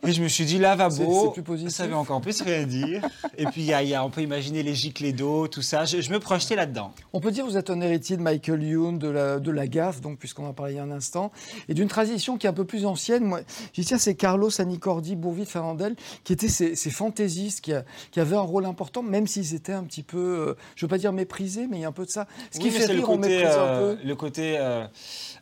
Et 0.09 0.13
je 0.13 0.23
me 0.23 0.27
suis 0.27 0.45
dit 0.45 0.57
lavabo, 0.57 1.25
c'est 1.27 1.33
plus 1.33 1.43
positif. 1.43 1.71
ça 1.73 1.85
veut 1.85 1.95
encore 1.95 2.19
plus 2.19 2.41
rien 2.41 2.63
dire. 2.65 3.07
Et 3.37 3.45
puis 3.45 3.61
y 3.61 3.73
a- 3.73 3.83
y 3.83 3.93
a- 3.93 4.03
on 4.03 4.09
peut 4.09 4.21
imaginer 4.21 4.63
les 4.63 4.73
giclées 4.73 5.13
d'eau, 5.13 5.47
tout 5.47 5.61
ça. 5.61 5.85
Je, 5.85 6.01
je 6.01 6.09
me 6.11 6.19
projetais 6.19 6.55
là-dedans. 6.55 6.91
On 7.13 7.19
peut 7.19 7.29
dire 7.31 7.45
que 7.45 7.49
vous 7.51 7.57
êtes 7.57 7.69
un 7.69 7.79
héritier 7.81 8.17
de 8.17 8.21
Michael 8.23 8.63
Youn, 8.63 8.97
de 8.97 9.07
la, 9.07 9.39
de 9.39 9.51
la 9.51 9.67
gaffe, 9.67 10.01
donc 10.01 10.17
puisqu'on 10.17 10.47
en 10.47 10.49
a 10.49 10.53
parlé 10.53 10.73
il 10.73 10.75
y 10.77 10.79
a 10.79 10.83
un 10.83 10.89
instant, 10.91 11.31
et 11.67 11.73
d'une 11.75 11.87
tradition 11.87 12.37
qui 12.39 12.47
est 12.47 12.49
un 12.49 12.53
peu 12.53 12.65
plus 12.65 12.85
ancienne. 12.87 13.23
Moi, 13.23 13.41
j'y 13.73 13.85
tiens, 13.85 13.99
c'est 13.99 14.15
Carlos 14.15 14.49
Anicordi, 14.59 15.15
Bourvil, 15.15 15.45
Fernandel, 15.45 15.95
qui 16.23 16.33
étaient 16.33 16.47
ces, 16.49 16.75
ces 16.75 16.89
fantaisistes 16.89 17.61
qui, 17.61 17.73
a- 17.73 17.83
qui 18.11 18.19
avaient 18.19 18.35
un 18.37 18.39
rôle 18.41 18.65
important, 18.65 19.03
même 19.03 19.27
s'ils 19.27 19.53
étaient 19.53 19.73
un 19.73 19.83
petit 19.83 20.01
peu, 20.03 20.17
euh, 20.17 20.53
je 20.75 20.85
veux 20.85 20.89
pas 20.89 20.97
dire 20.97 21.13
méprisés, 21.13 21.67
mais 21.69 21.77
il 21.77 21.81
y 21.81 21.85
a 21.85 21.89
un 21.89 21.91
peu 21.91 22.05
de 22.05 22.11
ça. 22.11 22.25
Ce 22.51 22.57
qui 22.59 22.65
Oui, 22.65 22.71
fait 22.71 22.81
c'est 22.87 22.93
le 22.93 22.99
rire, 23.01 23.09
on 23.11 23.17
côté, 23.17 23.29
méprise 23.29 23.55
un 23.55 23.59
euh, 23.59 23.95
peu. 23.95 24.07
le 24.07 24.15
côté 24.15 24.55
euh, 24.57 24.85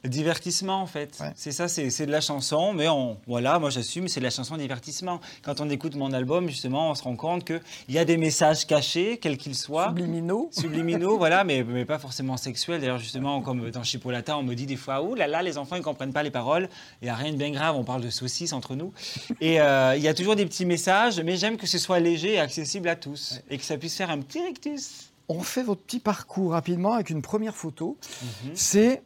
divertissement 0.03 0.81
en 0.81 0.87
fait. 0.87 1.17
Ouais. 1.21 1.31
C'est 1.35 1.51
ça, 1.51 1.67
c'est 1.67 1.89
c'est 1.89 2.05
de 2.05 2.11
la 2.11 2.21
chanson, 2.21 2.73
mais 2.73 2.87
on, 2.89 3.17
voilà, 3.27 3.59
moi 3.59 3.69
j'assume, 3.69 4.07
c'est 4.07 4.19
de 4.19 4.25
la 4.25 4.29
chanson 4.31 4.56
divertissement. 4.57 5.19
Quand 5.43 5.61
on 5.61 5.69
écoute 5.69 5.95
mon 5.95 6.11
album, 6.13 6.49
justement, 6.49 6.91
on 6.91 6.95
se 6.95 7.03
rend 7.03 7.15
compte 7.15 7.45
qu'il 7.45 7.61
y 7.89 7.97
a 7.97 8.05
des 8.05 8.17
messages 8.17 8.65
cachés, 8.65 9.17
quels 9.17 9.37
qu'ils 9.37 9.55
soient. 9.55 9.87
Subliminaux. 9.89 10.49
subliminaux, 10.57 11.17
voilà, 11.17 11.43
mais, 11.43 11.63
mais 11.63 11.85
pas 11.85 11.99
forcément 11.99 12.37
sexuels. 12.37 12.81
D'ailleurs, 12.81 12.99
justement, 12.99 13.41
comme 13.41 13.69
dans 13.71 13.83
Chipolata, 13.83 14.37
on 14.37 14.43
me 14.43 14.53
dit 14.53 14.65
des 14.65 14.75
fois, 14.75 15.01
ouh 15.01 15.15
là 15.15 15.27
là, 15.27 15.41
les 15.41 15.57
enfants, 15.57 15.75
ils 15.75 15.81
comprennent 15.81 16.13
pas 16.13 16.23
les 16.23 16.31
paroles. 16.31 16.69
Il 17.01 17.05
n'y 17.05 17.09
a 17.09 17.15
rien 17.15 17.31
de 17.31 17.37
bien 17.37 17.51
grave, 17.51 17.75
on 17.75 17.83
parle 17.83 18.01
de 18.01 18.09
saucisses 18.09 18.53
entre 18.53 18.75
nous. 18.75 18.93
Et 19.41 19.61
euh, 19.61 19.95
il 19.95 20.03
y 20.03 20.07
a 20.07 20.13
toujours 20.13 20.35
des 20.35 20.45
petits 20.45 20.65
messages, 20.65 21.19
mais 21.21 21.37
j'aime 21.37 21.57
que 21.57 21.67
ce 21.67 21.77
soit 21.77 21.99
léger 21.99 22.33
et 22.33 22.39
accessible 22.39 22.89
à 22.89 22.95
tous. 22.95 23.39
Et 23.49 23.57
que 23.57 23.63
ça 23.63 23.77
puisse 23.77 23.95
faire 23.95 24.09
un 24.09 24.19
petit 24.19 24.41
rictus. 24.41 25.11
On 25.29 25.41
fait 25.41 25.63
votre 25.63 25.81
petit 25.81 25.99
parcours 25.99 26.51
rapidement 26.51 26.93
avec 26.93 27.09
une 27.09 27.21
première 27.21 27.55
photo. 27.55 27.97
Mhm. 28.45 28.51
C'est 28.55 29.03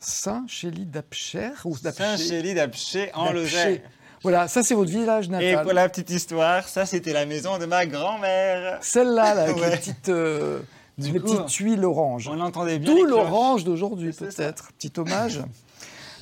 Saint-Chély 0.00 0.86
d'Apcher 0.86 1.50
ou 1.64 1.78
d'Apcher? 1.78 2.02
Saint-Chély 2.02 2.54
d'Apché 2.54 3.10
en 3.14 3.26
d'Apcher. 3.26 3.38
Lozère. 3.38 3.80
Voilà, 4.22 4.46
ça 4.48 4.62
c'est 4.62 4.74
votre 4.74 4.90
village 4.90 5.26
Et 5.26 5.30
natal. 5.30 5.62
pour 5.64 5.72
la 5.72 5.88
petite 5.88 6.10
histoire, 6.10 6.68
ça 6.68 6.86
c'était 6.86 7.12
la 7.12 7.26
maison 7.26 7.58
de 7.58 7.66
ma 7.66 7.86
grand-mère. 7.86 8.78
Celle-là, 8.80 9.34
là, 9.34 9.42
avec 9.42 9.56
Ouais. 9.60 9.70
les 9.70 9.76
petites, 9.76 10.08
euh, 10.08 10.60
Du 10.98 11.10
les 11.12 11.18
coup, 11.20 11.26
petites 11.26 11.46
tuiles 11.46 11.84
orange. 11.84 12.28
On 12.28 12.38
entendait 12.40 12.78
bien. 12.78 12.94
D'où 12.94 13.04
l'orange 13.04 13.64
d'aujourd'hui, 13.64 14.12
peut-être. 14.12 14.72
Petit 14.78 14.92
hommage. 14.98 15.40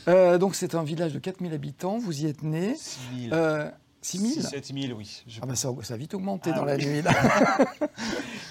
Euh, 0.08 0.38
donc, 0.38 0.54
c'est 0.54 0.74
un 0.74 0.82
village 0.82 1.12
de 1.12 1.18
4000 1.18 1.52
habitants. 1.52 1.98
Vous 1.98 2.22
y 2.22 2.26
êtes 2.26 2.42
né. 2.42 2.74
6 2.74 2.98
000. 3.28 3.34
Euh, 3.34 3.68
6000 4.00 4.42
7 4.42 4.66
000, 4.74 4.98
oui. 4.98 5.24
ah 5.42 5.46
bah 5.46 5.54
ça, 5.54 5.68
ça 5.82 5.92
a 5.94 5.96
vite 5.98 6.14
augmenté 6.14 6.50
Ah 6.54 6.56
dans 6.56 6.64
la 6.64 6.78
nuit. 6.78 7.02
là. 7.02 7.12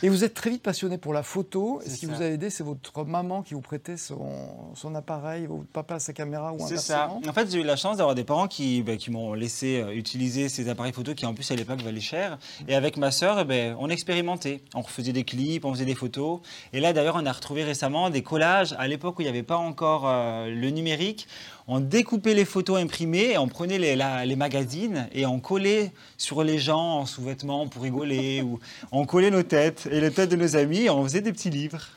Et 0.02 0.10
vous 0.10 0.24
êtes 0.24 0.34
très 0.34 0.50
vite 0.50 0.64
passionné 0.64 0.98
pour 0.98 1.14
la 1.14 1.24
photo. 1.24 1.82
Ce 1.86 1.98
qui 1.98 2.06
ça. 2.06 2.14
vous 2.14 2.22
a 2.22 2.26
aidé, 2.26 2.50
c'est 2.50 2.64
votre 2.64 3.04
maman 3.04 3.42
qui 3.42 3.54
vous 3.54 3.62
prêtait 3.62 3.98
son, 3.98 4.30
son 4.76 4.96
appareil, 4.96 5.46
votre 5.46 5.66
papa 5.66 6.00
sa 6.00 6.14
caméra 6.14 6.54
ou 6.54 6.60
C'est 6.68 6.78
ça. 6.78 7.12
En 7.28 7.34
fait, 7.34 7.52
j'ai 7.52 7.60
eu 7.60 7.64
la 7.64 7.76
chance 7.76 7.98
d'avoir 7.98 8.16
des 8.16 8.24
parents 8.24 8.48
qui, 8.48 8.82
bah, 8.82 8.96
qui 8.96 9.12
m'ont 9.12 9.34
laissé 9.34 9.82
euh, 9.82 9.94
utiliser 9.94 10.50
ces 10.50 10.70
appareils 10.70 10.94
photo 10.94 11.14
qui, 11.14 11.26
en 11.26 11.34
plus, 11.34 11.50
à 11.52 11.56
l'époque, 11.56 11.82
valaient 11.82 12.00
cher. 12.00 12.38
Et 12.68 12.76
avec 12.76 12.98
ma 12.98 13.12
sœur, 13.12 13.40
eh 13.40 13.46
ben, 13.46 13.76
on 13.80 13.90
expérimentait. 13.90 14.64
On 14.74 14.82
refaisait 14.82 15.14
des 15.14 15.24
clips, 15.24 15.66
on 15.66 15.74
faisait 15.74 15.86
des 15.86 15.96
photos. 15.96 16.40
Et 16.74 16.80
là, 16.80 16.94
d'ailleurs, 16.94 17.18
on 17.18 17.26
a 17.26 17.32
retrouvé 17.32 17.64
récemment 17.64 18.10
des 18.10 18.24
collages. 18.24 18.74
À 18.78 18.88
l'époque 18.88 19.20
où 19.20 19.22
il 19.22 19.26
n'y 19.26 19.30
avait 19.30 19.44
pas 19.44 19.58
encore 19.58 20.08
euh, 20.08 20.48
le 20.48 20.70
numérique, 20.70 21.28
on 21.72 21.80
découpait 21.80 22.34
les 22.34 22.46
photos 22.46 22.80
imprimées, 22.82 23.38
on 23.38 23.48
prenait 23.48 23.78
les, 23.78 23.96
la- 23.96 24.26
les 24.26 24.36
magazines 24.36 25.08
et 25.14 25.26
on 25.26 25.40
collait 25.40 25.92
sur 26.18 26.44
les 26.44 26.58
gens 26.58 27.00
en 27.02 27.06
sous-vêtements 27.06 27.68
pour 27.68 27.84
rigoler. 27.84 28.42
ou 28.46 28.60
on 28.92 29.06
collait 29.06 29.30
nos 29.32 29.44
têtes 29.44 29.88
et 29.92 30.02
les 30.02 30.12
têtes 30.12 30.32
de 30.32 30.36
nos 30.36 30.56
amis 30.56 30.82
et 30.86 30.90
on 30.90 31.04
faisait 31.04 31.22
des 31.22 31.32
petits 31.32 31.50
livres. 31.52 31.88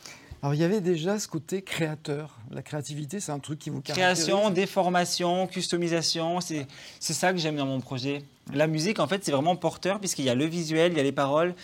Alors, 0.42 0.54
il 0.54 0.60
y 0.60 0.64
avait 0.64 0.80
déjà 0.80 1.18
ce 1.20 1.28
côté 1.28 1.62
créateur. 1.62 2.36
La 2.50 2.62
créativité, 2.62 3.20
c'est 3.20 3.30
un 3.30 3.38
truc 3.38 3.60
qui 3.60 3.70
vous 3.70 3.80
caractérise. 3.80 4.24
Création, 4.24 4.50
déformation, 4.50 5.46
customisation, 5.46 6.40
c'est 6.40 6.66
c'est 6.98 7.12
ça 7.12 7.32
que 7.32 7.38
j'aime 7.38 7.54
dans 7.56 7.64
mon 7.66 7.80
projet. 7.80 8.22
La 8.52 8.66
musique, 8.66 8.98
en 8.98 9.06
fait, 9.06 9.24
c'est 9.24 9.30
vraiment 9.30 9.54
porteur 9.56 10.00
puisqu'il 10.00 10.24
y 10.24 10.30
a 10.30 10.34
le 10.34 10.44
visuel, 10.44 10.92
il 10.92 10.96
y 10.98 11.00
a 11.00 11.04
les 11.04 11.12
paroles. 11.12 11.54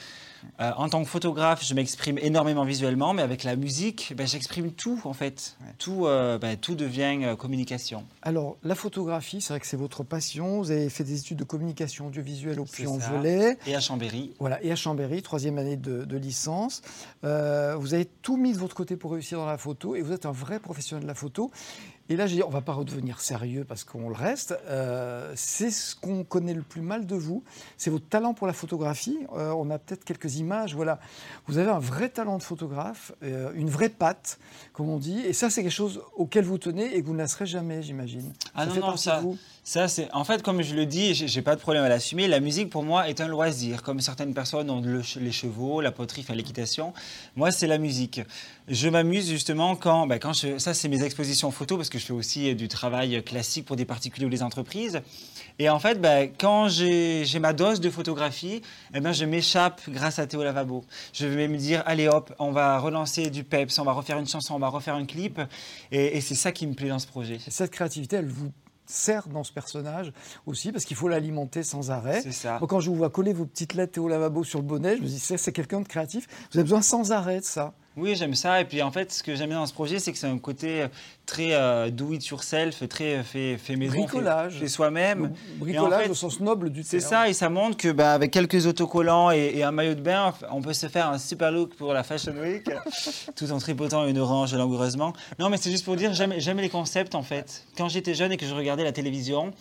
Euh, 0.60 0.72
en 0.76 0.88
tant 0.88 1.02
que 1.02 1.08
photographe, 1.08 1.64
je 1.64 1.74
m'exprime 1.74 2.18
énormément 2.18 2.64
visuellement, 2.64 3.14
mais 3.14 3.22
avec 3.22 3.44
la 3.44 3.56
musique, 3.56 4.12
ben, 4.16 4.26
j'exprime 4.26 4.72
tout, 4.72 5.00
en 5.04 5.12
fait. 5.12 5.56
Tout, 5.78 6.06
euh, 6.06 6.38
ben, 6.38 6.56
tout 6.56 6.74
devient 6.74 7.18
euh, 7.22 7.36
communication. 7.36 8.04
Alors, 8.22 8.56
la 8.62 8.74
photographie, 8.74 9.40
c'est 9.40 9.52
vrai 9.52 9.60
que 9.60 9.66
c'est 9.66 9.76
votre 9.76 10.02
passion. 10.02 10.58
Vous 10.58 10.70
avez 10.70 10.88
fait 10.90 11.04
des 11.04 11.20
études 11.20 11.38
de 11.38 11.44
communication 11.44 12.08
audiovisuelle 12.08 12.60
au 12.60 12.64
Puy-en-Velay. 12.64 13.56
Et 13.66 13.74
à 13.74 13.80
Chambéry, 13.80 14.32
Voilà, 14.38 14.62
et 14.62 14.72
à 14.72 14.76
Chambéry, 14.76 15.22
troisième 15.22 15.58
année 15.58 15.76
de, 15.76 16.04
de 16.04 16.16
licence. 16.16 16.82
Vous 17.22 17.94
avez 17.94 18.06
tout 18.22 18.36
mis 18.36 18.52
de 18.52 18.58
votre 18.58 18.74
côté 18.74 18.96
pour 18.96 19.12
réussir 19.12 19.38
dans 19.38 19.46
la 19.46 19.58
photo 19.58 19.94
et 19.94 20.02
vous 20.02 20.12
êtes 20.12 20.26
un 20.26 20.32
vrai 20.32 20.58
professionnel 20.58 21.02
de 21.02 21.08
la 21.08 21.14
photo. 21.14 21.50
Et 22.10 22.16
là, 22.16 22.26
j'ai 22.26 22.36
dit, 22.36 22.42
on 22.42 22.48
va 22.48 22.62
pas 22.62 22.72
redevenir 22.72 23.20
sérieux 23.20 23.64
parce 23.68 23.84
qu'on 23.84 24.08
le 24.08 24.14
reste. 24.14 24.58
Euh, 24.66 25.32
c'est 25.36 25.70
ce 25.70 25.94
qu'on 25.94 26.24
connaît 26.24 26.54
le 26.54 26.62
plus 26.62 26.80
mal 26.80 27.06
de 27.06 27.14
vous. 27.14 27.44
C'est 27.76 27.90
votre 27.90 28.08
talent 28.08 28.32
pour 28.32 28.46
la 28.46 28.54
photographie. 28.54 29.18
Euh, 29.36 29.50
on 29.52 29.68
a 29.70 29.78
peut-être 29.78 30.04
quelques 30.04 30.36
images. 30.36 30.74
Voilà, 30.74 31.00
vous 31.46 31.58
avez 31.58 31.70
un 31.70 31.78
vrai 31.78 32.08
talent 32.08 32.38
de 32.38 32.42
photographe, 32.42 33.12
euh, 33.22 33.50
une 33.54 33.68
vraie 33.68 33.90
patte, 33.90 34.38
comme 34.72 34.88
on 34.88 34.98
dit. 34.98 35.20
Et 35.20 35.32
ça, 35.34 35.50
c'est 35.50 35.62
quelque 35.62 35.70
chose 35.72 36.00
auquel 36.16 36.44
vous 36.44 36.56
tenez 36.58 36.96
et 36.96 37.02
que 37.02 37.06
vous 37.06 37.12
ne 37.12 37.18
lasserez 37.18 37.46
jamais, 37.46 37.82
j'imagine. 37.82 38.32
Ah 38.54 38.64
non, 38.66 38.72
fait 38.72 38.80
non, 38.80 38.96
ça- 38.96 39.20
vous. 39.20 39.36
Ça, 39.64 39.86
c'est 39.86 40.10
en 40.14 40.24
fait, 40.24 40.42
comme 40.42 40.62
je 40.62 40.74
le 40.74 40.86
dis, 40.86 41.12
j'ai 41.14 41.42
pas 41.42 41.54
de 41.54 41.60
problème 41.60 41.84
à 41.84 41.90
l'assumer. 41.90 42.26
La 42.26 42.40
musique, 42.40 42.70
pour 42.70 42.84
moi, 42.84 43.06
est 43.10 43.20
un 43.20 43.28
loisir. 43.28 43.82
Comme 43.82 44.00
certaines 44.00 44.32
personnes 44.32 44.70
ont 44.70 44.80
le 44.80 45.02
les 45.20 45.30
chevaux, 45.32 45.82
la 45.82 45.92
poterie, 45.92 46.22
enfin, 46.22 46.34
l'équitation. 46.34 46.94
Moi, 47.36 47.50
c'est 47.50 47.66
la 47.66 47.76
musique. 47.76 48.22
Je 48.66 48.88
m'amuse 48.88 49.28
justement 49.28 49.76
quand, 49.76 50.06
ben, 50.06 50.18
quand 50.18 50.32
je, 50.32 50.56
ça, 50.56 50.72
c'est 50.72 50.88
mes 50.88 51.02
expositions 51.04 51.50
photos 51.50 51.76
parce 51.76 51.90
que 51.90 51.97
je 51.98 52.06
fais 52.06 52.12
aussi 52.12 52.50
euh, 52.50 52.54
du 52.54 52.68
travail 52.68 53.22
classique 53.22 53.64
pour 53.66 53.76
des 53.76 53.84
particuliers 53.84 54.26
ou 54.26 54.30
des 54.30 54.42
entreprises. 54.42 55.00
Et 55.58 55.68
en 55.68 55.78
fait, 55.78 56.00
ben, 56.00 56.30
quand 56.38 56.68
j'ai 56.68 57.38
ma 57.40 57.52
dose 57.52 57.80
de 57.80 57.90
photographie, 57.90 58.62
eh 58.94 59.00
ben, 59.00 59.12
je 59.12 59.24
m'échappe 59.24 59.82
grâce 59.88 60.18
à 60.18 60.26
Théo 60.26 60.44
Lavabo. 60.44 60.84
Je 61.12 61.26
vais 61.26 61.48
me 61.48 61.56
dire, 61.56 61.82
allez 61.86 62.08
hop, 62.08 62.32
on 62.38 62.52
va 62.52 62.78
relancer 62.78 63.30
du 63.30 63.42
peps, 63.42 63.76
on 63.78 63.84
va 63.84 63.92
refaire 63.92 64.18
une 64.18 64.28
chanson, 64.28 64.54
on 64.54 64.58
va 64.58 64.68
refaire 64.68 64.94
un 64.94 65.04
clip. 65.04 65.40
Et, 65.90 66.16
et 66.16 66.20
c'est 66.20 66.36
ça 66.36 66.52
qui 66.52 66.66
me 66.66 66.74
plaît 66.74 66.88
dans 66.88 67.00
ce 67.00 67.08
projet. 67.08 67.38
Et 67.46 67.50
cette 67.50 67.72
créativité, 67.72 68.16
elle 68.16 68.28
vous 68.28 68.52
sert 68.88 69.28
dans 69.28 69.44
ce 69.44 69.52
personnage 69.52 70.12
aussi, 70.46 70.72
parce 70.72 70.84
qu'il 70.84 70.96
faut 70.96 71.08
l'alimenter 71.08 71.62
sans 71.62 71.90
arrêt. 71.90 72.20
C'est 72.22 72.32
ça. 72.32 72.58
Moi, 72.58 72.66
quand 72.66 72.80
je 72.80 72.90
vous 72.90 72.96
vois 72.96 73.10
coller 73.10 73.32
vos 73.32 73.44
petites 73.44 73.74
lettres 73.74 73.92
Théo 73.92 74.08
Lavabo 74.08 74.44
sur 74.44 74.60
le 74.60 74.64
bonnet, 74.64 74.96
je 74.96 75.02
me 75.02 75.06
dis, 75.06 75.18
c'est 75.18 75.52
quelqu'un 75.52 75.80
de 75.80 75.88
créatif. 75.88 76.26
Vous 76.50 76.58
avez 76.58 76.64
besoin 76.64 76.82
sans 76.82 77.12
arrêt 77.12 77.40
de 77.40 77.44
ça. 77.44 77.74
Oui, 77.98 78.14
j'aime 78.16 78.34
ça. 78.34 78.60
Et 78.60 78.64
puis 78.64 78.80
en 78.82 78.90
fait, 78.90 79.12
ce 79.12 79.22
que 79.22 79.34
j'aime 79.34 79.48
bien 79.50 79.58
dans 79.58 79.66
ce 79.66 79.72
projet, 79.72 79.98
c'est 79.98 80.12
que 80.12 80.18
c'est 80.18 80.26
un 80.28 80.38
côté 80.38 80.82
euh, 80.82 80.88
très 81.26 81.52
euh, 81.52 81.90
do 81.90 82.12
it 82.12 82.24
yourself, 82.26 82.88
très 82.88 83.16
euh, 83.16 83.22
fait, 83.22 83.56
fait 83.58 83.76
maison, 83.76 83.98
Bricolage. 83.98 84.58
fait, 84.60 84.68
soi-même. 84.68 85.32
Bricolage 85.56 86.04
fait, 86.04 86.10
au 86.10 86.14
sens 86.14 86.40
noble 86.40 86.70
du 86.70 86.82
C'est 86.82 86.98
terme. 86.98 87.10
ça, 87.10 87.28
et 87.28 87.32
ça 87.32 87.48
montre 87.50 87.76
que 87.76 87.90
bah, 87.90 88.12
avec 88.14 88.30
quelques 88.30 88.66
autocollants 88.66 89.30
et, 89.30 89.52
et 89.56 89.62
un 89.64 89.72
maillot 89.72 89.94
de 89.94 90.00
bain, 90.00 90.32
on 90.50 90.62
peut 90.62 90.72
se 90.72 90.86
faire 90.86 91.08
un 91.08 91.18
super 91.18 91.50
look 91.50 91.74
pour 91.74 91.92
la 91.92 92.02
Fashion 92.02 92.34
Week, 92.40 92.68
tout 93.36 93.50
en 93.50 93.58
tripotant 93.58 94.06
une 94.06 94.18
orange 94.18 94.54
langoureusement. 94.54 95.12
Non, 95.38 95.48
mais 95.48 95.56
c'est 95.56 95.70
juste 95.70 95.84
pour 95.84 95.96
dire, 95.96 96.12
j'aime 96.14 96.58
les 96.58 96.68
concepts 96.68 97.14
en 97.14 97.22
fait. 97.22 97.64
Quand 97.76 97.88
j'étais 97.88 98.14
jeune 98.14 98.32
et 98.32 98.36
que 98.36 98.46
je 98.46 98.54
regardais 98.54 98.84
la 98.84 98.92
télévision, 98.92 99.52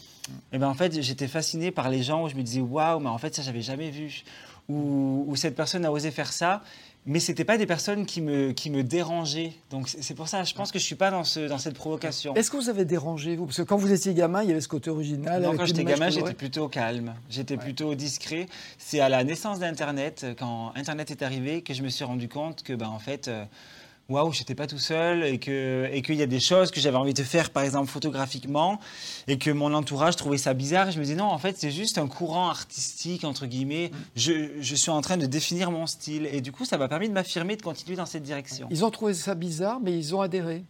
et 0.51 0.57
ben 0.57 0.67
en 0.67 0.73
fait, 0.73 1.01
j'étais 1.01 1.27
fasciné 1.27 1.71
par 1.71 1.89
les 1.89 2.03
gens 2.03 2.23
où 2.23 2.29
je 2.29 2.35
me 2.35 2.41
disais, 2.41 2.61
waouh, 2.61 2.99
mais 2.99 3.09
en 3.09 3.17
fait, 3.17 3.33
ça, 3.35 3.41
j'avais 3.41 3.61
jamais 3.61 3.89
vu. 3.89 4.23
Ou 4.69 5.33
cette 5.37 5.55
personne 5.55 5.85
a 5.85 5.91
osé 5.93 6.11
faire 6.11 6.33
ça. 6.33 6.61
Mais 7.09 7.21
c'était 7.21 7.45
pas 7.45 7.57
des 7.57 7.65
personnes 7.65 8.05
qui 8.05 8.19
me, 8.19 8.51
qui 8.51 8.69
me 8.69 8.83
dérangeaient. 8.83 9.53
Donc 9.69 9.87
c'est 9.87 10.13
pour 10.13 10.27
ça, 10.27 10.43
je 10.43 10.53
pense 10.53 10.73
que 10.73 10.77
je 10.77 10.83
suis 10.83 10.95
pas 10.95 11.09
dans, 11.09 11.23
ce, 11.23 11.47
dans 11.47 11.57
cette 11.57 11.75
provocation. 11.75 12.35
Est-ce 12.35 12.51
que 12.51 12.57
vous 12.57 12.67
avez 12.67 12.83
dérangé, 12.83 13.37
vous? 13.37 13.45
Parce 13.45 13.57
que 13.57 13.61
quand 13.61 13.77
vous 13.77 13.93
étiez 13.93 14.13
gamin, 14.13 14.43
il 14.43 14.49
y 14.49 14.51
avait 14.51 14.59
ce 14.59 14.67
côté 14.67 14.89
original. 14.89 15.41
Non, 15.41 15.55
quand 15.55 15.65
j'étais 15.65 15.85
gamin, 15.85 16.09
j'étais 16.09 16.33
plutôt 16.33 16.67
calme. 16.67 17.15
J'étais 17.29 17.55
plutôt 17.55 17.95
discret. 17.95 18.47
C'est 18.77 18.99
à 18.99 19.07
la 19.07 19.23
naissance 19.23 19.59
d'Internet, 19.59 20.25
quand 20.37 20.73
Internet 20.75 21.09
est 21.09 21.23
arrivé, 21.23 21.61
que 21.61 21.73
je 21.73 21.81
me 21.81 21.87
suis 21.87 22.03
rendu 22.03 22.27
compte 22.27 22.61
que, 22.61 22.73
ben, 22.73 22.89
en 22.89 22.99
fait, 22.99 23.29
euh, 23.29 23.45
waouh, 24.09 24.31
j'étais 24.31 24.55
pas 24.55 24.67
tout 24.67 24.77
seul 24.79 25.23
et 25.23 25.37
que 25.39 25.89
et 25.91 26.01
qu'il 26.01 26.15
y 26.15 26.21
a 26.21 26.27
des 26.27 26.39
choses 26.39 26.71
que 26.71 26.79
j'avais 26.79 26.97
envie 26.97 27.13
de 27.13 27.23
faire, 27.23 27.49
par 27.49 27.63
exemple 27.63 27.89
photographiquement, 27.89 28.79
et 29.27 29.37
que 29.37 29.51
mon 29.51 29.73
entourage 29.73 30.15
trouvait 30.15 30.37
ça 30.37 30.53
bizarre. 30.53 30.89
Et 30.89 30.91
je 30.91 30.99
me 30.99 31.03
disais 31.03 31.15
non, 31.15 31.25
en 31.25 31.37
fait, 31.37 31.57
c'est 31.57 31.71
juste 31.71 31.97
un 31.97 32.07
courant 32.07 32.49
artistique 32.49 33.23
entre 33.23 33.45
guillemets. 33.45 33.91
Je, 34.15 34.59
je 34.61 34.75
suis 34.75 34.91
en 34.91 35.01
train 35.01 35.17
de 35.17 35.25
définir 35.25 35.71
mon 35.71 35.87
style, 35.87 36.27
et 36.31 36.41
du 36.41 36.51
coup, 36.51 36.65
ça 36.65 36.77
m'a 36.77 36.87
permis 36.87 37.09
de 37.09 37.13
m'affirmer, 37.13 37.55
de 37.55 37.61
continuer 37.61 37.95
dans 37.97 38.05
cette 38.05 38.23
direction. 38.23 38.67
Ils 38.71 38.83
ont 38.85 38.91
trouvé 38.91 39.13
ça 39.13 39.35
bizarre, 39.35 39.79
mais 39.81 39.97
ils 39.97 40.15
ont 40.15 40.21
adhéré. 40.21 40.63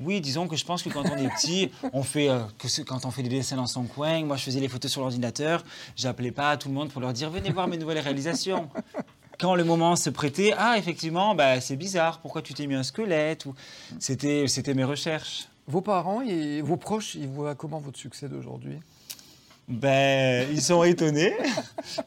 Oui, 0.00 0.20
disons 0.20 0.48
que 0.48 0.56
je 0.56 0.64
pense 0.64 0.82
que 0.82 0.88
quand 0.88 1.04
on 1.08 1.16
est 1.16 1.28
petit, 1.28 1.70
on 1.92 2.02
fait 2.02 2.28
euh, 2.28 2.40
que 2.58 2.66
ce- 2.66 2.82
quand 2.82 3.04
on 3.04 3.12
fait 3.12 3.22
des 3.22 3.28
dessins 3.28 3.54
dans 3.56 3.68
son 3.68 3.84
coin. 3.84 4.24
Moi, 4.24 4.36
je 4.36 4.42
faisais 4.42 4.58
les 4.58 4.66
photos 4.68 4.90
sur 4.90 5.00
l'ordinateur. 5.00 5.62
J'appelais 5.94 6.32
pas 6.32 6.56
tout 6.56 6.66
le 6.68 6.74
monde 6.74 6.88
pour 6.90 7.00
leur 7.00 7.12
dire 7.12 7.30
venez 7.30 7.50
voir 7.50 7.68
mes 7.68 7.76
nouvelles 7.76 8.00
réalisations. 8.00 8.68
Quand 9.42 9.56
le 9.56 9.64
moment 9.64 9.96
se 9.96 10.08
prêtait, 10.08 10.54
ah 10.56 10.78
effectivement, 10.78 11.34
bah, 11.34 11.60
c'est 11.60 11.74
bizarre. 11.74 12.20
Pourquoi 12.20 12.42
tu 12.42 12.54
t'es 12.54 12.68
mis 12.68 12.76
un 12.76 12.84
squelette 12.84 13.44
ou 13.44 13.56
c'était 13.98 14.46
c'était 14.46 14.72
mes 14.72 14.84
recherches. 14.84 15.48
Vos 15.66 15.80
parents 15.80 16.22
et 16.22 16.62
vos 16.62 16.76
proches, 16.76 17.16
ils 17.16 17.26
voient 17.26 17.56
comment 17.56 17.80
votre 17.80 17.98
succès 17.98 18.28
d'aujourd'hui? 18.28 18.78
Ben, 19.66 20.48
ils 20.52 20.62
sont 20.62 20.84
étonnés. 20.84 21.34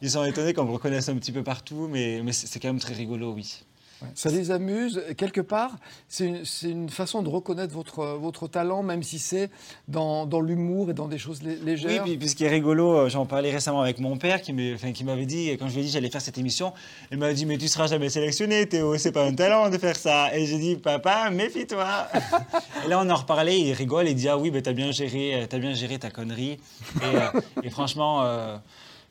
Ils 0.01 0.11
sont 0.11 0.23
étonnés 0.23 0.53
qu'on 0.53 0.63
me 0.63 0.71
reconnaisse 0.71 1.09
un 1.09 1.15
petit 1.15 1.33
peu 1.33 1.43
partout, 1.43 1.89
mais, 1.91 2.21
mais 2.23 2.31
c'est 2.31 2.47
c'est 2.47 2.61
quand 2.61 2.69
même 2.69 2.79
très 2.79 2.93
rigolo, 2.93 3.33
oui. 3.33 3.65
Ça 4.13 4.29
les 4.29 4.51
amuse. 4.51 5.01
Quelque 5.17 5.41
part, 5.41 5.71
c'est 6.07 6.43
une, 6.63 6.89
façon 6.89 7.23
de 7.23 7.29
reconnaître 7.29 7.73
votre, 7.73 8.05
votre 8.17 8.47
talent, 8.47 8.83
même 8.83 9.01
si 9.03 9.19
c'est 9.19 9.49
dans, 9.87 10.25
dans 10.25 10.41
l'humour 10.41 10.89
et 10.89 10.93
dans 10.93 11.07
des 11.07 11.17
choses 11.17 11.41
lé- 11.41 11.57
Oui, 11.59 11.65
légères. 11.65 12.03
puis, 12.03 12.17
puis 12.17 12.29
ce 12.29 12.35
qui 12.35 12.43
est 12.43 12.49
rigolo, 12.49 12.93
euh, 12.97 13.09
j'en 13.09 13.25
parlais 13.25 13.51
récemment 13.51 13.81
avec 13.81 13.99
mon 13.99 14.17
père 14.17 14.41
qui 14.41 14.51
enfin, 14.75 14.91
m'avait 15.05 15.25
dit, 15.25 15.49
quand 15.57 15.67
je 15.69 15.73
lui 15.75 15.81
ai 15.81 15.83
dit 15.85 15.89
j'allais 15.91 16.09
faire 16.09 16.21
cette 16.21 16.37
émission, 16.37 16.73
il 17.11 17.17
m'a 17.17 17.33
dit 17.33 17.45
Mais 17.45 17.57
tu 17.57 17.67
seras 17.67 17.87
jamais 17.87 18.09
sélectionné, 18.09 18.67
Théo, 18.67 18.97
c'est 18.97 19.11
pas 19.11 19.25
un 19.25 19.33
talent 19.33 19.69
de 19.69 19.77
faire 19.77 19.95
ça. 19.95 20.35
Et 20.37 20.45
j'ai 20.45 20.59
dit 20.59 20.75
Papa, 20.75 21.29
méfie-toi. 21.31 22.07
et 22.85 22.89
là, 22.89 22.99
on 23.01 23.09
en 23.09 23.15
reparlait, 23.15 23.59
il 23.59 23.73
rigole, 23.73 24.07
il 24.07 24.15
dit 24.15 24.27
Ah 24.29 24.37
oui, 24.37 24.51
ben, 24.51 24.61
t'as 24.61 24.73
bien, 24.73 24.91
géré, 24.91 25.35
euh, 25.43 25.45
t'as 25.49 25.57
bien 25.59 25.73
géré 25.73 25.97
ta 25.99 26.11
connerie. 26.11 26.59
Et, 27.01 27.15
euh, 27.15 27.41
et 27.63 27.69
franchement. 27.69 28.23
euh, 28.23 28.57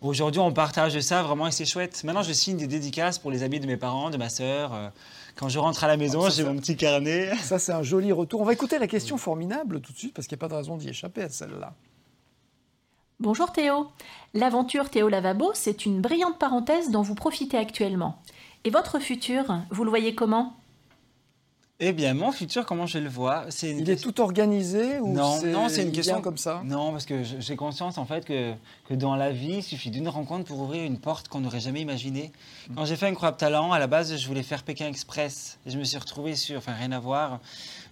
Aujourd'hui, 0.04 0.38
on 0.38 0.52
partage 0.52 1.00
ça 1.00 1.23
vraiment 1.23 1.46
et 1.46 1.50
c'est 1.50 1.64
chouette. 1.64 2.04
Maintenant, 2.04 2.23
je 2.23 2.32
signe 2.34 2.58
des 2.58 2.66
dédicaces 2.66 3.18
pour 3.18 3.30
les 3.30 3.42
amis 3.42 3.58
de 3.58 3.66
mes 3.66 3.78
parents, 3.78 4.11
de 4.11 4.18
ma 4.18 4.28
sœur. 4.28 4.75
euh, 4.75 4.88
Quand 5.34 5.49
je 5.49 5.58
rentre 5.58 5.82
à 5.82 5.87
la 5.88 5.96
maison, 5.96 6.23
Ah, 6.26 6.28
j'ai 6.28 6.44
mon 6.44 6.56
petit 6.56 6.76
carnet. 6.76 7.34
Ça, 7.42 7.58
c'est 7.58 7.73
un 7.73 7.82
joli 7.82 8.12
retour. 8.12 8.42
On 8.42 8.44
va 8.44 8.52
écouter 8.52 8.78
la 8.78 8.87
question 8.87 9.16
formidable 9.16 9.80
tout 9.80 9.92
de 9.94 9.96
suite, 9.99 10.12
parce 10.12 10.26
qu'il 10.26 10.37
n'y 10.37 10.40
a 10.40 10.44
pas 10.46 10.49
de 10.49 10.58
raison 10.58 10.76
d'y 10.76 10.90
échapper 10.90 11.23
à 11.23 11.30
celle-là. 11.30 11.73
Bonjour 13.18 13.50
Théo. 13.50 13.88
L'aventure 14.34 14.90
Théo 14.90 15.08
Lavabo, 15.08 15.52
c'est 15.54 15.87
une 15.87 16.02
brillante 16.02 16.38
parenthèse 16.38 16.90
dont 16.90 17.00
vous 17.00 17.14
profitez 17.14 17.56
actuellement. 17.56 18.20
Et 18.64 18.70
votre 18.70 18.99
futur, 18.99 19.44
vous 19.70 19.84
le 19.84 19.90
voyez 19.90 20.14
comment? 20.14 20.54
Eh 21.81 21.93
bien, 21.93 22.14
mon 22.14 22.31
futur, 22.31 22.66
comment 22.66 22.87
je 22.87 22.99
le 22.99 23.09
vois 23.09 23.47
c'est 23.49 23.71
Il 23.71 23.90
est 23.90 24.00
tout 24.00 24.21
organisé 24.21 25.00
ou 25.00 25.12
Non, 25.12 25.43
non, 25.45 25.69
c'est 25.69 25.83
une 25.83 25.90
question 25.90 26.21
comme 26.21 26.38
ça 26.38 26.62
Non, 26.64 26.93
parce 26.93 27.04
que 27.04 27.23
j'ai 27.25 27.57
conscience 27.57 27.99
en 27.99 28.04
fait 28.04 28.25
que, 28.25 28.52
que 28.88 28.95
dans 28.95 29.16
la 29.16 29.33
vie, 29.33 29.57
il 29.57 29.62
suffit 29.62 29.90
d'une 29.90 30.09
rencontre 30.09 30.45
pour 30.45 30.61
ouvrir 30.61 30.85
une 30.85 30.99
porte 30.99 31.26
qu'on 31.26 31.40
n'aurait 31.40 31.59
jamais 31.59 31.81
imaginée. 31.81 32.31
Quand 32.76 32.85
j'ai 32.85 32.95
fait 32.95 33.09
Incroyable 33.09 33.38
Talent, 33.38 33.73
à 33.73 33.81
la 33.81 33.88
base, 33.88 34.16
je 34.16 34.26
voulais 34.28 34.45
faire 34.45 34.62
Pékin 34.62 34.87
Express. 34.87 35.59
Et 35.66 35.71
je 35.71 35.78
me 35.78 35.83
suis 35.83 35.99
retrouvé 35.99 36.37
sur, 36.37 36.59
enfin 36.59 36.75
rien 36.75 36.93
à 36.93 37.00
voir. 37.00 37.40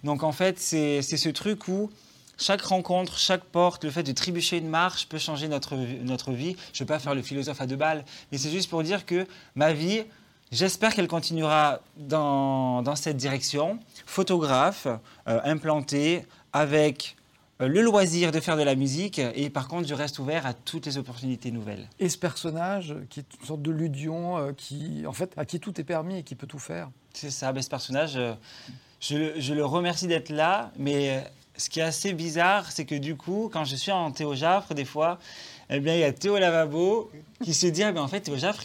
Donc 0.05 0.23
en 0.23 0.31
fait, 0.31 0.59
c'est 0.59 1.01
c'est 1.01 1.17
ce 1.17 1.27
truc 1.27 1.67
où 1.67 1.89
chaque 2.37 2.61
rencontre, 2.61 3.17
chaque 3.19 3.43
porte, 3.43 3.83
le 3.83 3.91
fait 3.91 4.03
de 4.03 4.13
trébucher 4.13 4.57
une 4.57 4.69
marche 4.69 5.07
peut 5.07 5.17
changer 5.17 5.49
notre, 5.49 5.75
notre 5.75 6.31
vie. 6.31 6.55
Je 6.71 6.83
ne 6.83 6.87
vais 6.87 6.93
pas 6.93 6.99
faire 6.99 7.15
le 7.15 7.21
philosophe 7.21 7.59
à 7.59 7.67
deux 7.67 7.75
balles, 7.75 8.05
mais 8.31 8.37
c'est 8.37 8.49
juste 8.49 8.69
pour 8.69 8.81
dire 8.81 9.05
que 9.05 9.27
ma 9.55 9.73
vie, 9.73 10.03
j'espère 10.53 10.93
qu'elle 10.95 11.07
continuera 11.07 11.79
dans, 11.97 12.81
dans 12.81 12.95
cette 12.95 13.17
direction. 13.17 13.79
Photographe, 14.05 14.87
euh, 15.27 15.39
implanté, 15.43 16.25
avec 16.53 17.15
euh, 17.61 17.67
le 17.67 17.81
loisir 17.81 18.31
de 18.31 18.39
faire 18.39 18.57
de 18.57 18.63
la 18.63 18.75
musique, 18.75 19.19
et 19.19 19.49
par 19.49 19.67
contre, 19.67 19.87
je 19.87 19.93
reste 19.93 20.19
ouvert 20.19 20.45
à 20.45 20.53
toutes 20.53 20.85
les 20.85 20.97
opportunités 20.97 21.51
nouvelles. 21.51 21.89
Et 21.99 22.09
ce 22.09 22.17
personnage, 22.17 22.95
qui 23.09 23.19
est 23.21 23.25
une 23.41 23.45
sorte 23.45 23.61
de 23.61 23.71
ludion, 23.71 24.37
euh, 24.37 24.53
qui, 24.53 25.03
en 25.07 25.13
fait, 25.13 25.31
à 25.37 25.45
qui 25.45 25.59
tout 25.59 25.79
est 25.81 25.83
permis 25.83 26.19
et 26.19 26.23
qui 26.23 26.35
peut 26.35 26.47
tout 26.47 26.59
faire. 26.59 26.89
C'est 27.13 27.31
ça, 27.31 27.51
ben, 27.51 27.61
ce 27.61 27.69
personnage, 27.69 28.13
euh, 28.17 28.33
je, 28.99 29.17
le- 29.17 29.33
je 29.39 29.53
le 29.53 29.65
remercie 29.65 30.07
d'être 30.07 30.29
là, 30.29 30.71
mais 30.77 31.09
euh, 31.17 31.21
ce 31.57 31.69
qui 31.69 31.79
est 31.79 31.83
assez 31.83 32.13
bizarre, 32.13 32.71
c'est 32.71 32.85
que 32.85 32.95
du 32.95 33.15
coup, 33.15 33.49
quand 33.53 33.65
je 33.65 33.75
suis 33.75 33.91
en 33.91 34.11
Théo 34.11 34.33
Jaffre, 34.33 34.73
des 34.73 34.85
fois, 34.85 35.19
eh 35.73 35.79
bien, 35.79 35.95
il 35.95 36.01
y 36.01 36.03
a 36.03 36.13
Théo 36.13 36.37
Lavabo 36.37 37.09
qui 37.43 37.53
se 37.53 37.65
dit, 37.67 37.83
ah, 37.83 37.91
ben, 37.91 38.01
en 38.01 38.07
fait, 38.07 38.21
Théo 38.21 38.37
Jaffre, 38.37 38.63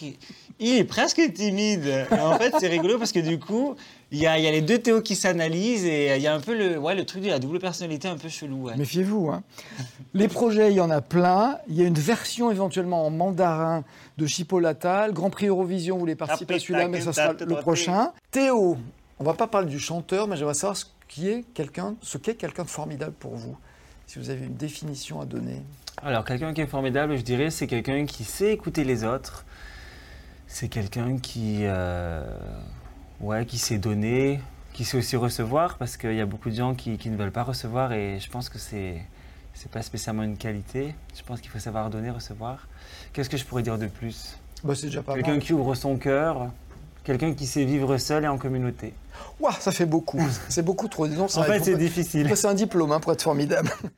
il, 0.61 0.77
est 0.79 0.85
presque 0.85 1.21
timide. 1.33 2.07
Et 2.11 2.21
en 2.21 2.39
fait, 2.39 2.53
c'est 2.61 2.69
rigolo 2.69 2.99
parce 2.99 3.13
que 3.13 3.19
du 3.19 3.39
coup, 3.39 3.75
il 4.13 4.19
y 4.19 4.27
a, 4.27 4.39
il 4.39 4.45
y 4.45 4.47
a 4.47 4.51
les 4.51 4.61
deux 4.61 4.79
Théo 4.79 5.01
qui 5.01 5.17
s'analysent 5.17 5.87
et 5.87 6.17
il 6.17 6.23
y 6.23 6.27
a 6.27 6.35
un 6.35 6.41
peu 6.41 6.57
le, 6.57 6.79
ouais, 6.79 6.95
le 6.95 7.05
truc 7.07 7.23
de 7.23 7.29
la 7.29 7.39
double 7.39 7.61
personnalité 7.61 8.09
un 8.09 8.17
peu 8.17 8.29
chelou. 8.29 8.65
ouais. 8.65 8.77
Méfiez-vous. 8.77 9.31
hein. 9.31 9.43
Les 10.13 10.29
projets, 10.29 10.71
il 10.71 10.77
y 10.77 10.81
en 10.81 10.91
a 10.91 11.01
plein. 11.01 11.59
Il 11.69 11.77
y 11.77 11.83
a 11.83 11.87
une 11.87 11.95
version 11.95 12.51
éventuellement 12.51 13.07
en 13.07 13.11
mandarin 13.11 13.85
de 14.19 14.27
Chipolata. 14.27 15.07
Le 15.07 15.13
Grand 15.15 15.31
Prix 15.31 15.47
Eurovision, 15.47 15.95
vous 15.95 16.01
voulez 16.01 16.15
participer 16.17 16.55
à 16.55 16.59
celui-là, 16.59 16.89
mais 16.89 17.01
ça 17.01 17.13
sera 17.13 17.33
le 17.33 17.57
prochain. 17.57 18.13
Théo, 18.31 18.77
on 19.19 19.25
va 19.25 19.35
pas 19.35 19.47
parler 19.47 19.69
du 19.69 19.79
chanteur, 19.79 20.29
mais 20.29 20.37
j'aimerais 20.37 20.55
savoir 20.55 20.77
ce 20.77 20.85
qui 21.09 21.29
est 21.29 21.45
quelqu'un, 21.55 21.95
ce 22.03 22.19
qu'est 22.19 22.35
quelqu'un 22.35 22.65
de 22.65 22.69
formidable 22.69 23.15
pour 23.19 23.35
vous. 23.35 23.57
Si 24.09 24.19
vous 24.19 24.31
avez 24.31 24.47
une 24.47 24.57
définition 24.57 25.21
à 25.21 25.27
donner. 25.27 25.63
Alors, 26.03 26.25
quelqu'un 26.25 26.55
qui 26.55 26.63
est 26.63 26.67
formidable, 26.67 27.19
je 27.19 27.23
dirais, 27.23 27.51
c'est 27.51 27.67
quelqu'un 27.67 28.07
qui 28.07 28.25
sait 28.25 28.53
écouter 28.53 28.83
les 28.83 29.05
autres. 29.05 29.45
C'est 30.47 30.69
quelqu'un 30.69 31.19
qui, 31.19 31.59
euh, 31.63 32.25
ouais, 33.21 33.45
qui 33.45 33.59
sait 33.59 33.77
donner, 33.77 34.41
qui 34.73 34.87
sait 34.87 34.97
aussi 34.97 35.17
recevoir, 35.17 35.77
parce 35.77 35.99
qu'il 35.99 36.15
y 36.15 36.23
a 36.23 36.27
beaucoup 36.27 36.49
de 36.49 36.55
gens 36.55 36.75
qui, 36.75 36.97
qui 36.97 37.11
ne 37.11 37.19
veulent 37.19 37.31
pas 37.31 37.43
recevoir, 37.43 37.93
et 37.93 38.19
je 38.19 38.31
pense 38.31 38.49
que 38.49 38.59
c'est 38.59 39.03
c'est 39.53 39.71
pas 39.71 39.83
spécialement 39.83 40.23
une 40.23 40.37
qualité. 40.37 40.95
Je 41.17 41.23
pense 41.25 41.41
qu'il 41.41 41.51
faut 41.51 41.59
savoir 41.59 41.91
donner, 41.91 42.11
recevoir. 42.11 42.69
Qu'est-ce 43.13 43.29
que 43.29 43.37
je 43.37 43.45
pourrais 43.45 43.63
dire 43.63 43.77
de 43.77 43.89
plus? 43.89 44.39
Bah, 44.63 44.75
c'est 44.77 44.87
déjà 44.87 45.03
pas 45.03 45.15
Quelqu'un 45.15 45.41
qui 45.41 45.53
ouvre 45.53 45.75
son 45.75 45.97
cœur, 45.97 46.53
quelqu'un 47.03 47.35
qui 47.35 47.45
sait 47.45 47.65
vivre 47.65 47.99
seul 47.99 48.25
et 48.25 48.29
en 48.29 48.39
communauté. 48.39 48.95
Ouah, 49.41 49.53
ça 49.53 49.73
fait 49.73 49.87
beaucoup. 49.87 50.21
C'est 50.49 50.63
beaucoup 50.63 50.87
trop. 50.87 51.09
Disons, 51.09 51.25
En 51.25 51.43
fait, 51.43 51.65
c'est 51.65 51.77
difficile. 51.77 52.31
C'est 52.37 52.47
un 52.47 52.55
diplôme 52.55 52.93
hein, 52.93 53.01
pour 53.01 53.13
être 53.13 53.23
formidable. 53.23 53.71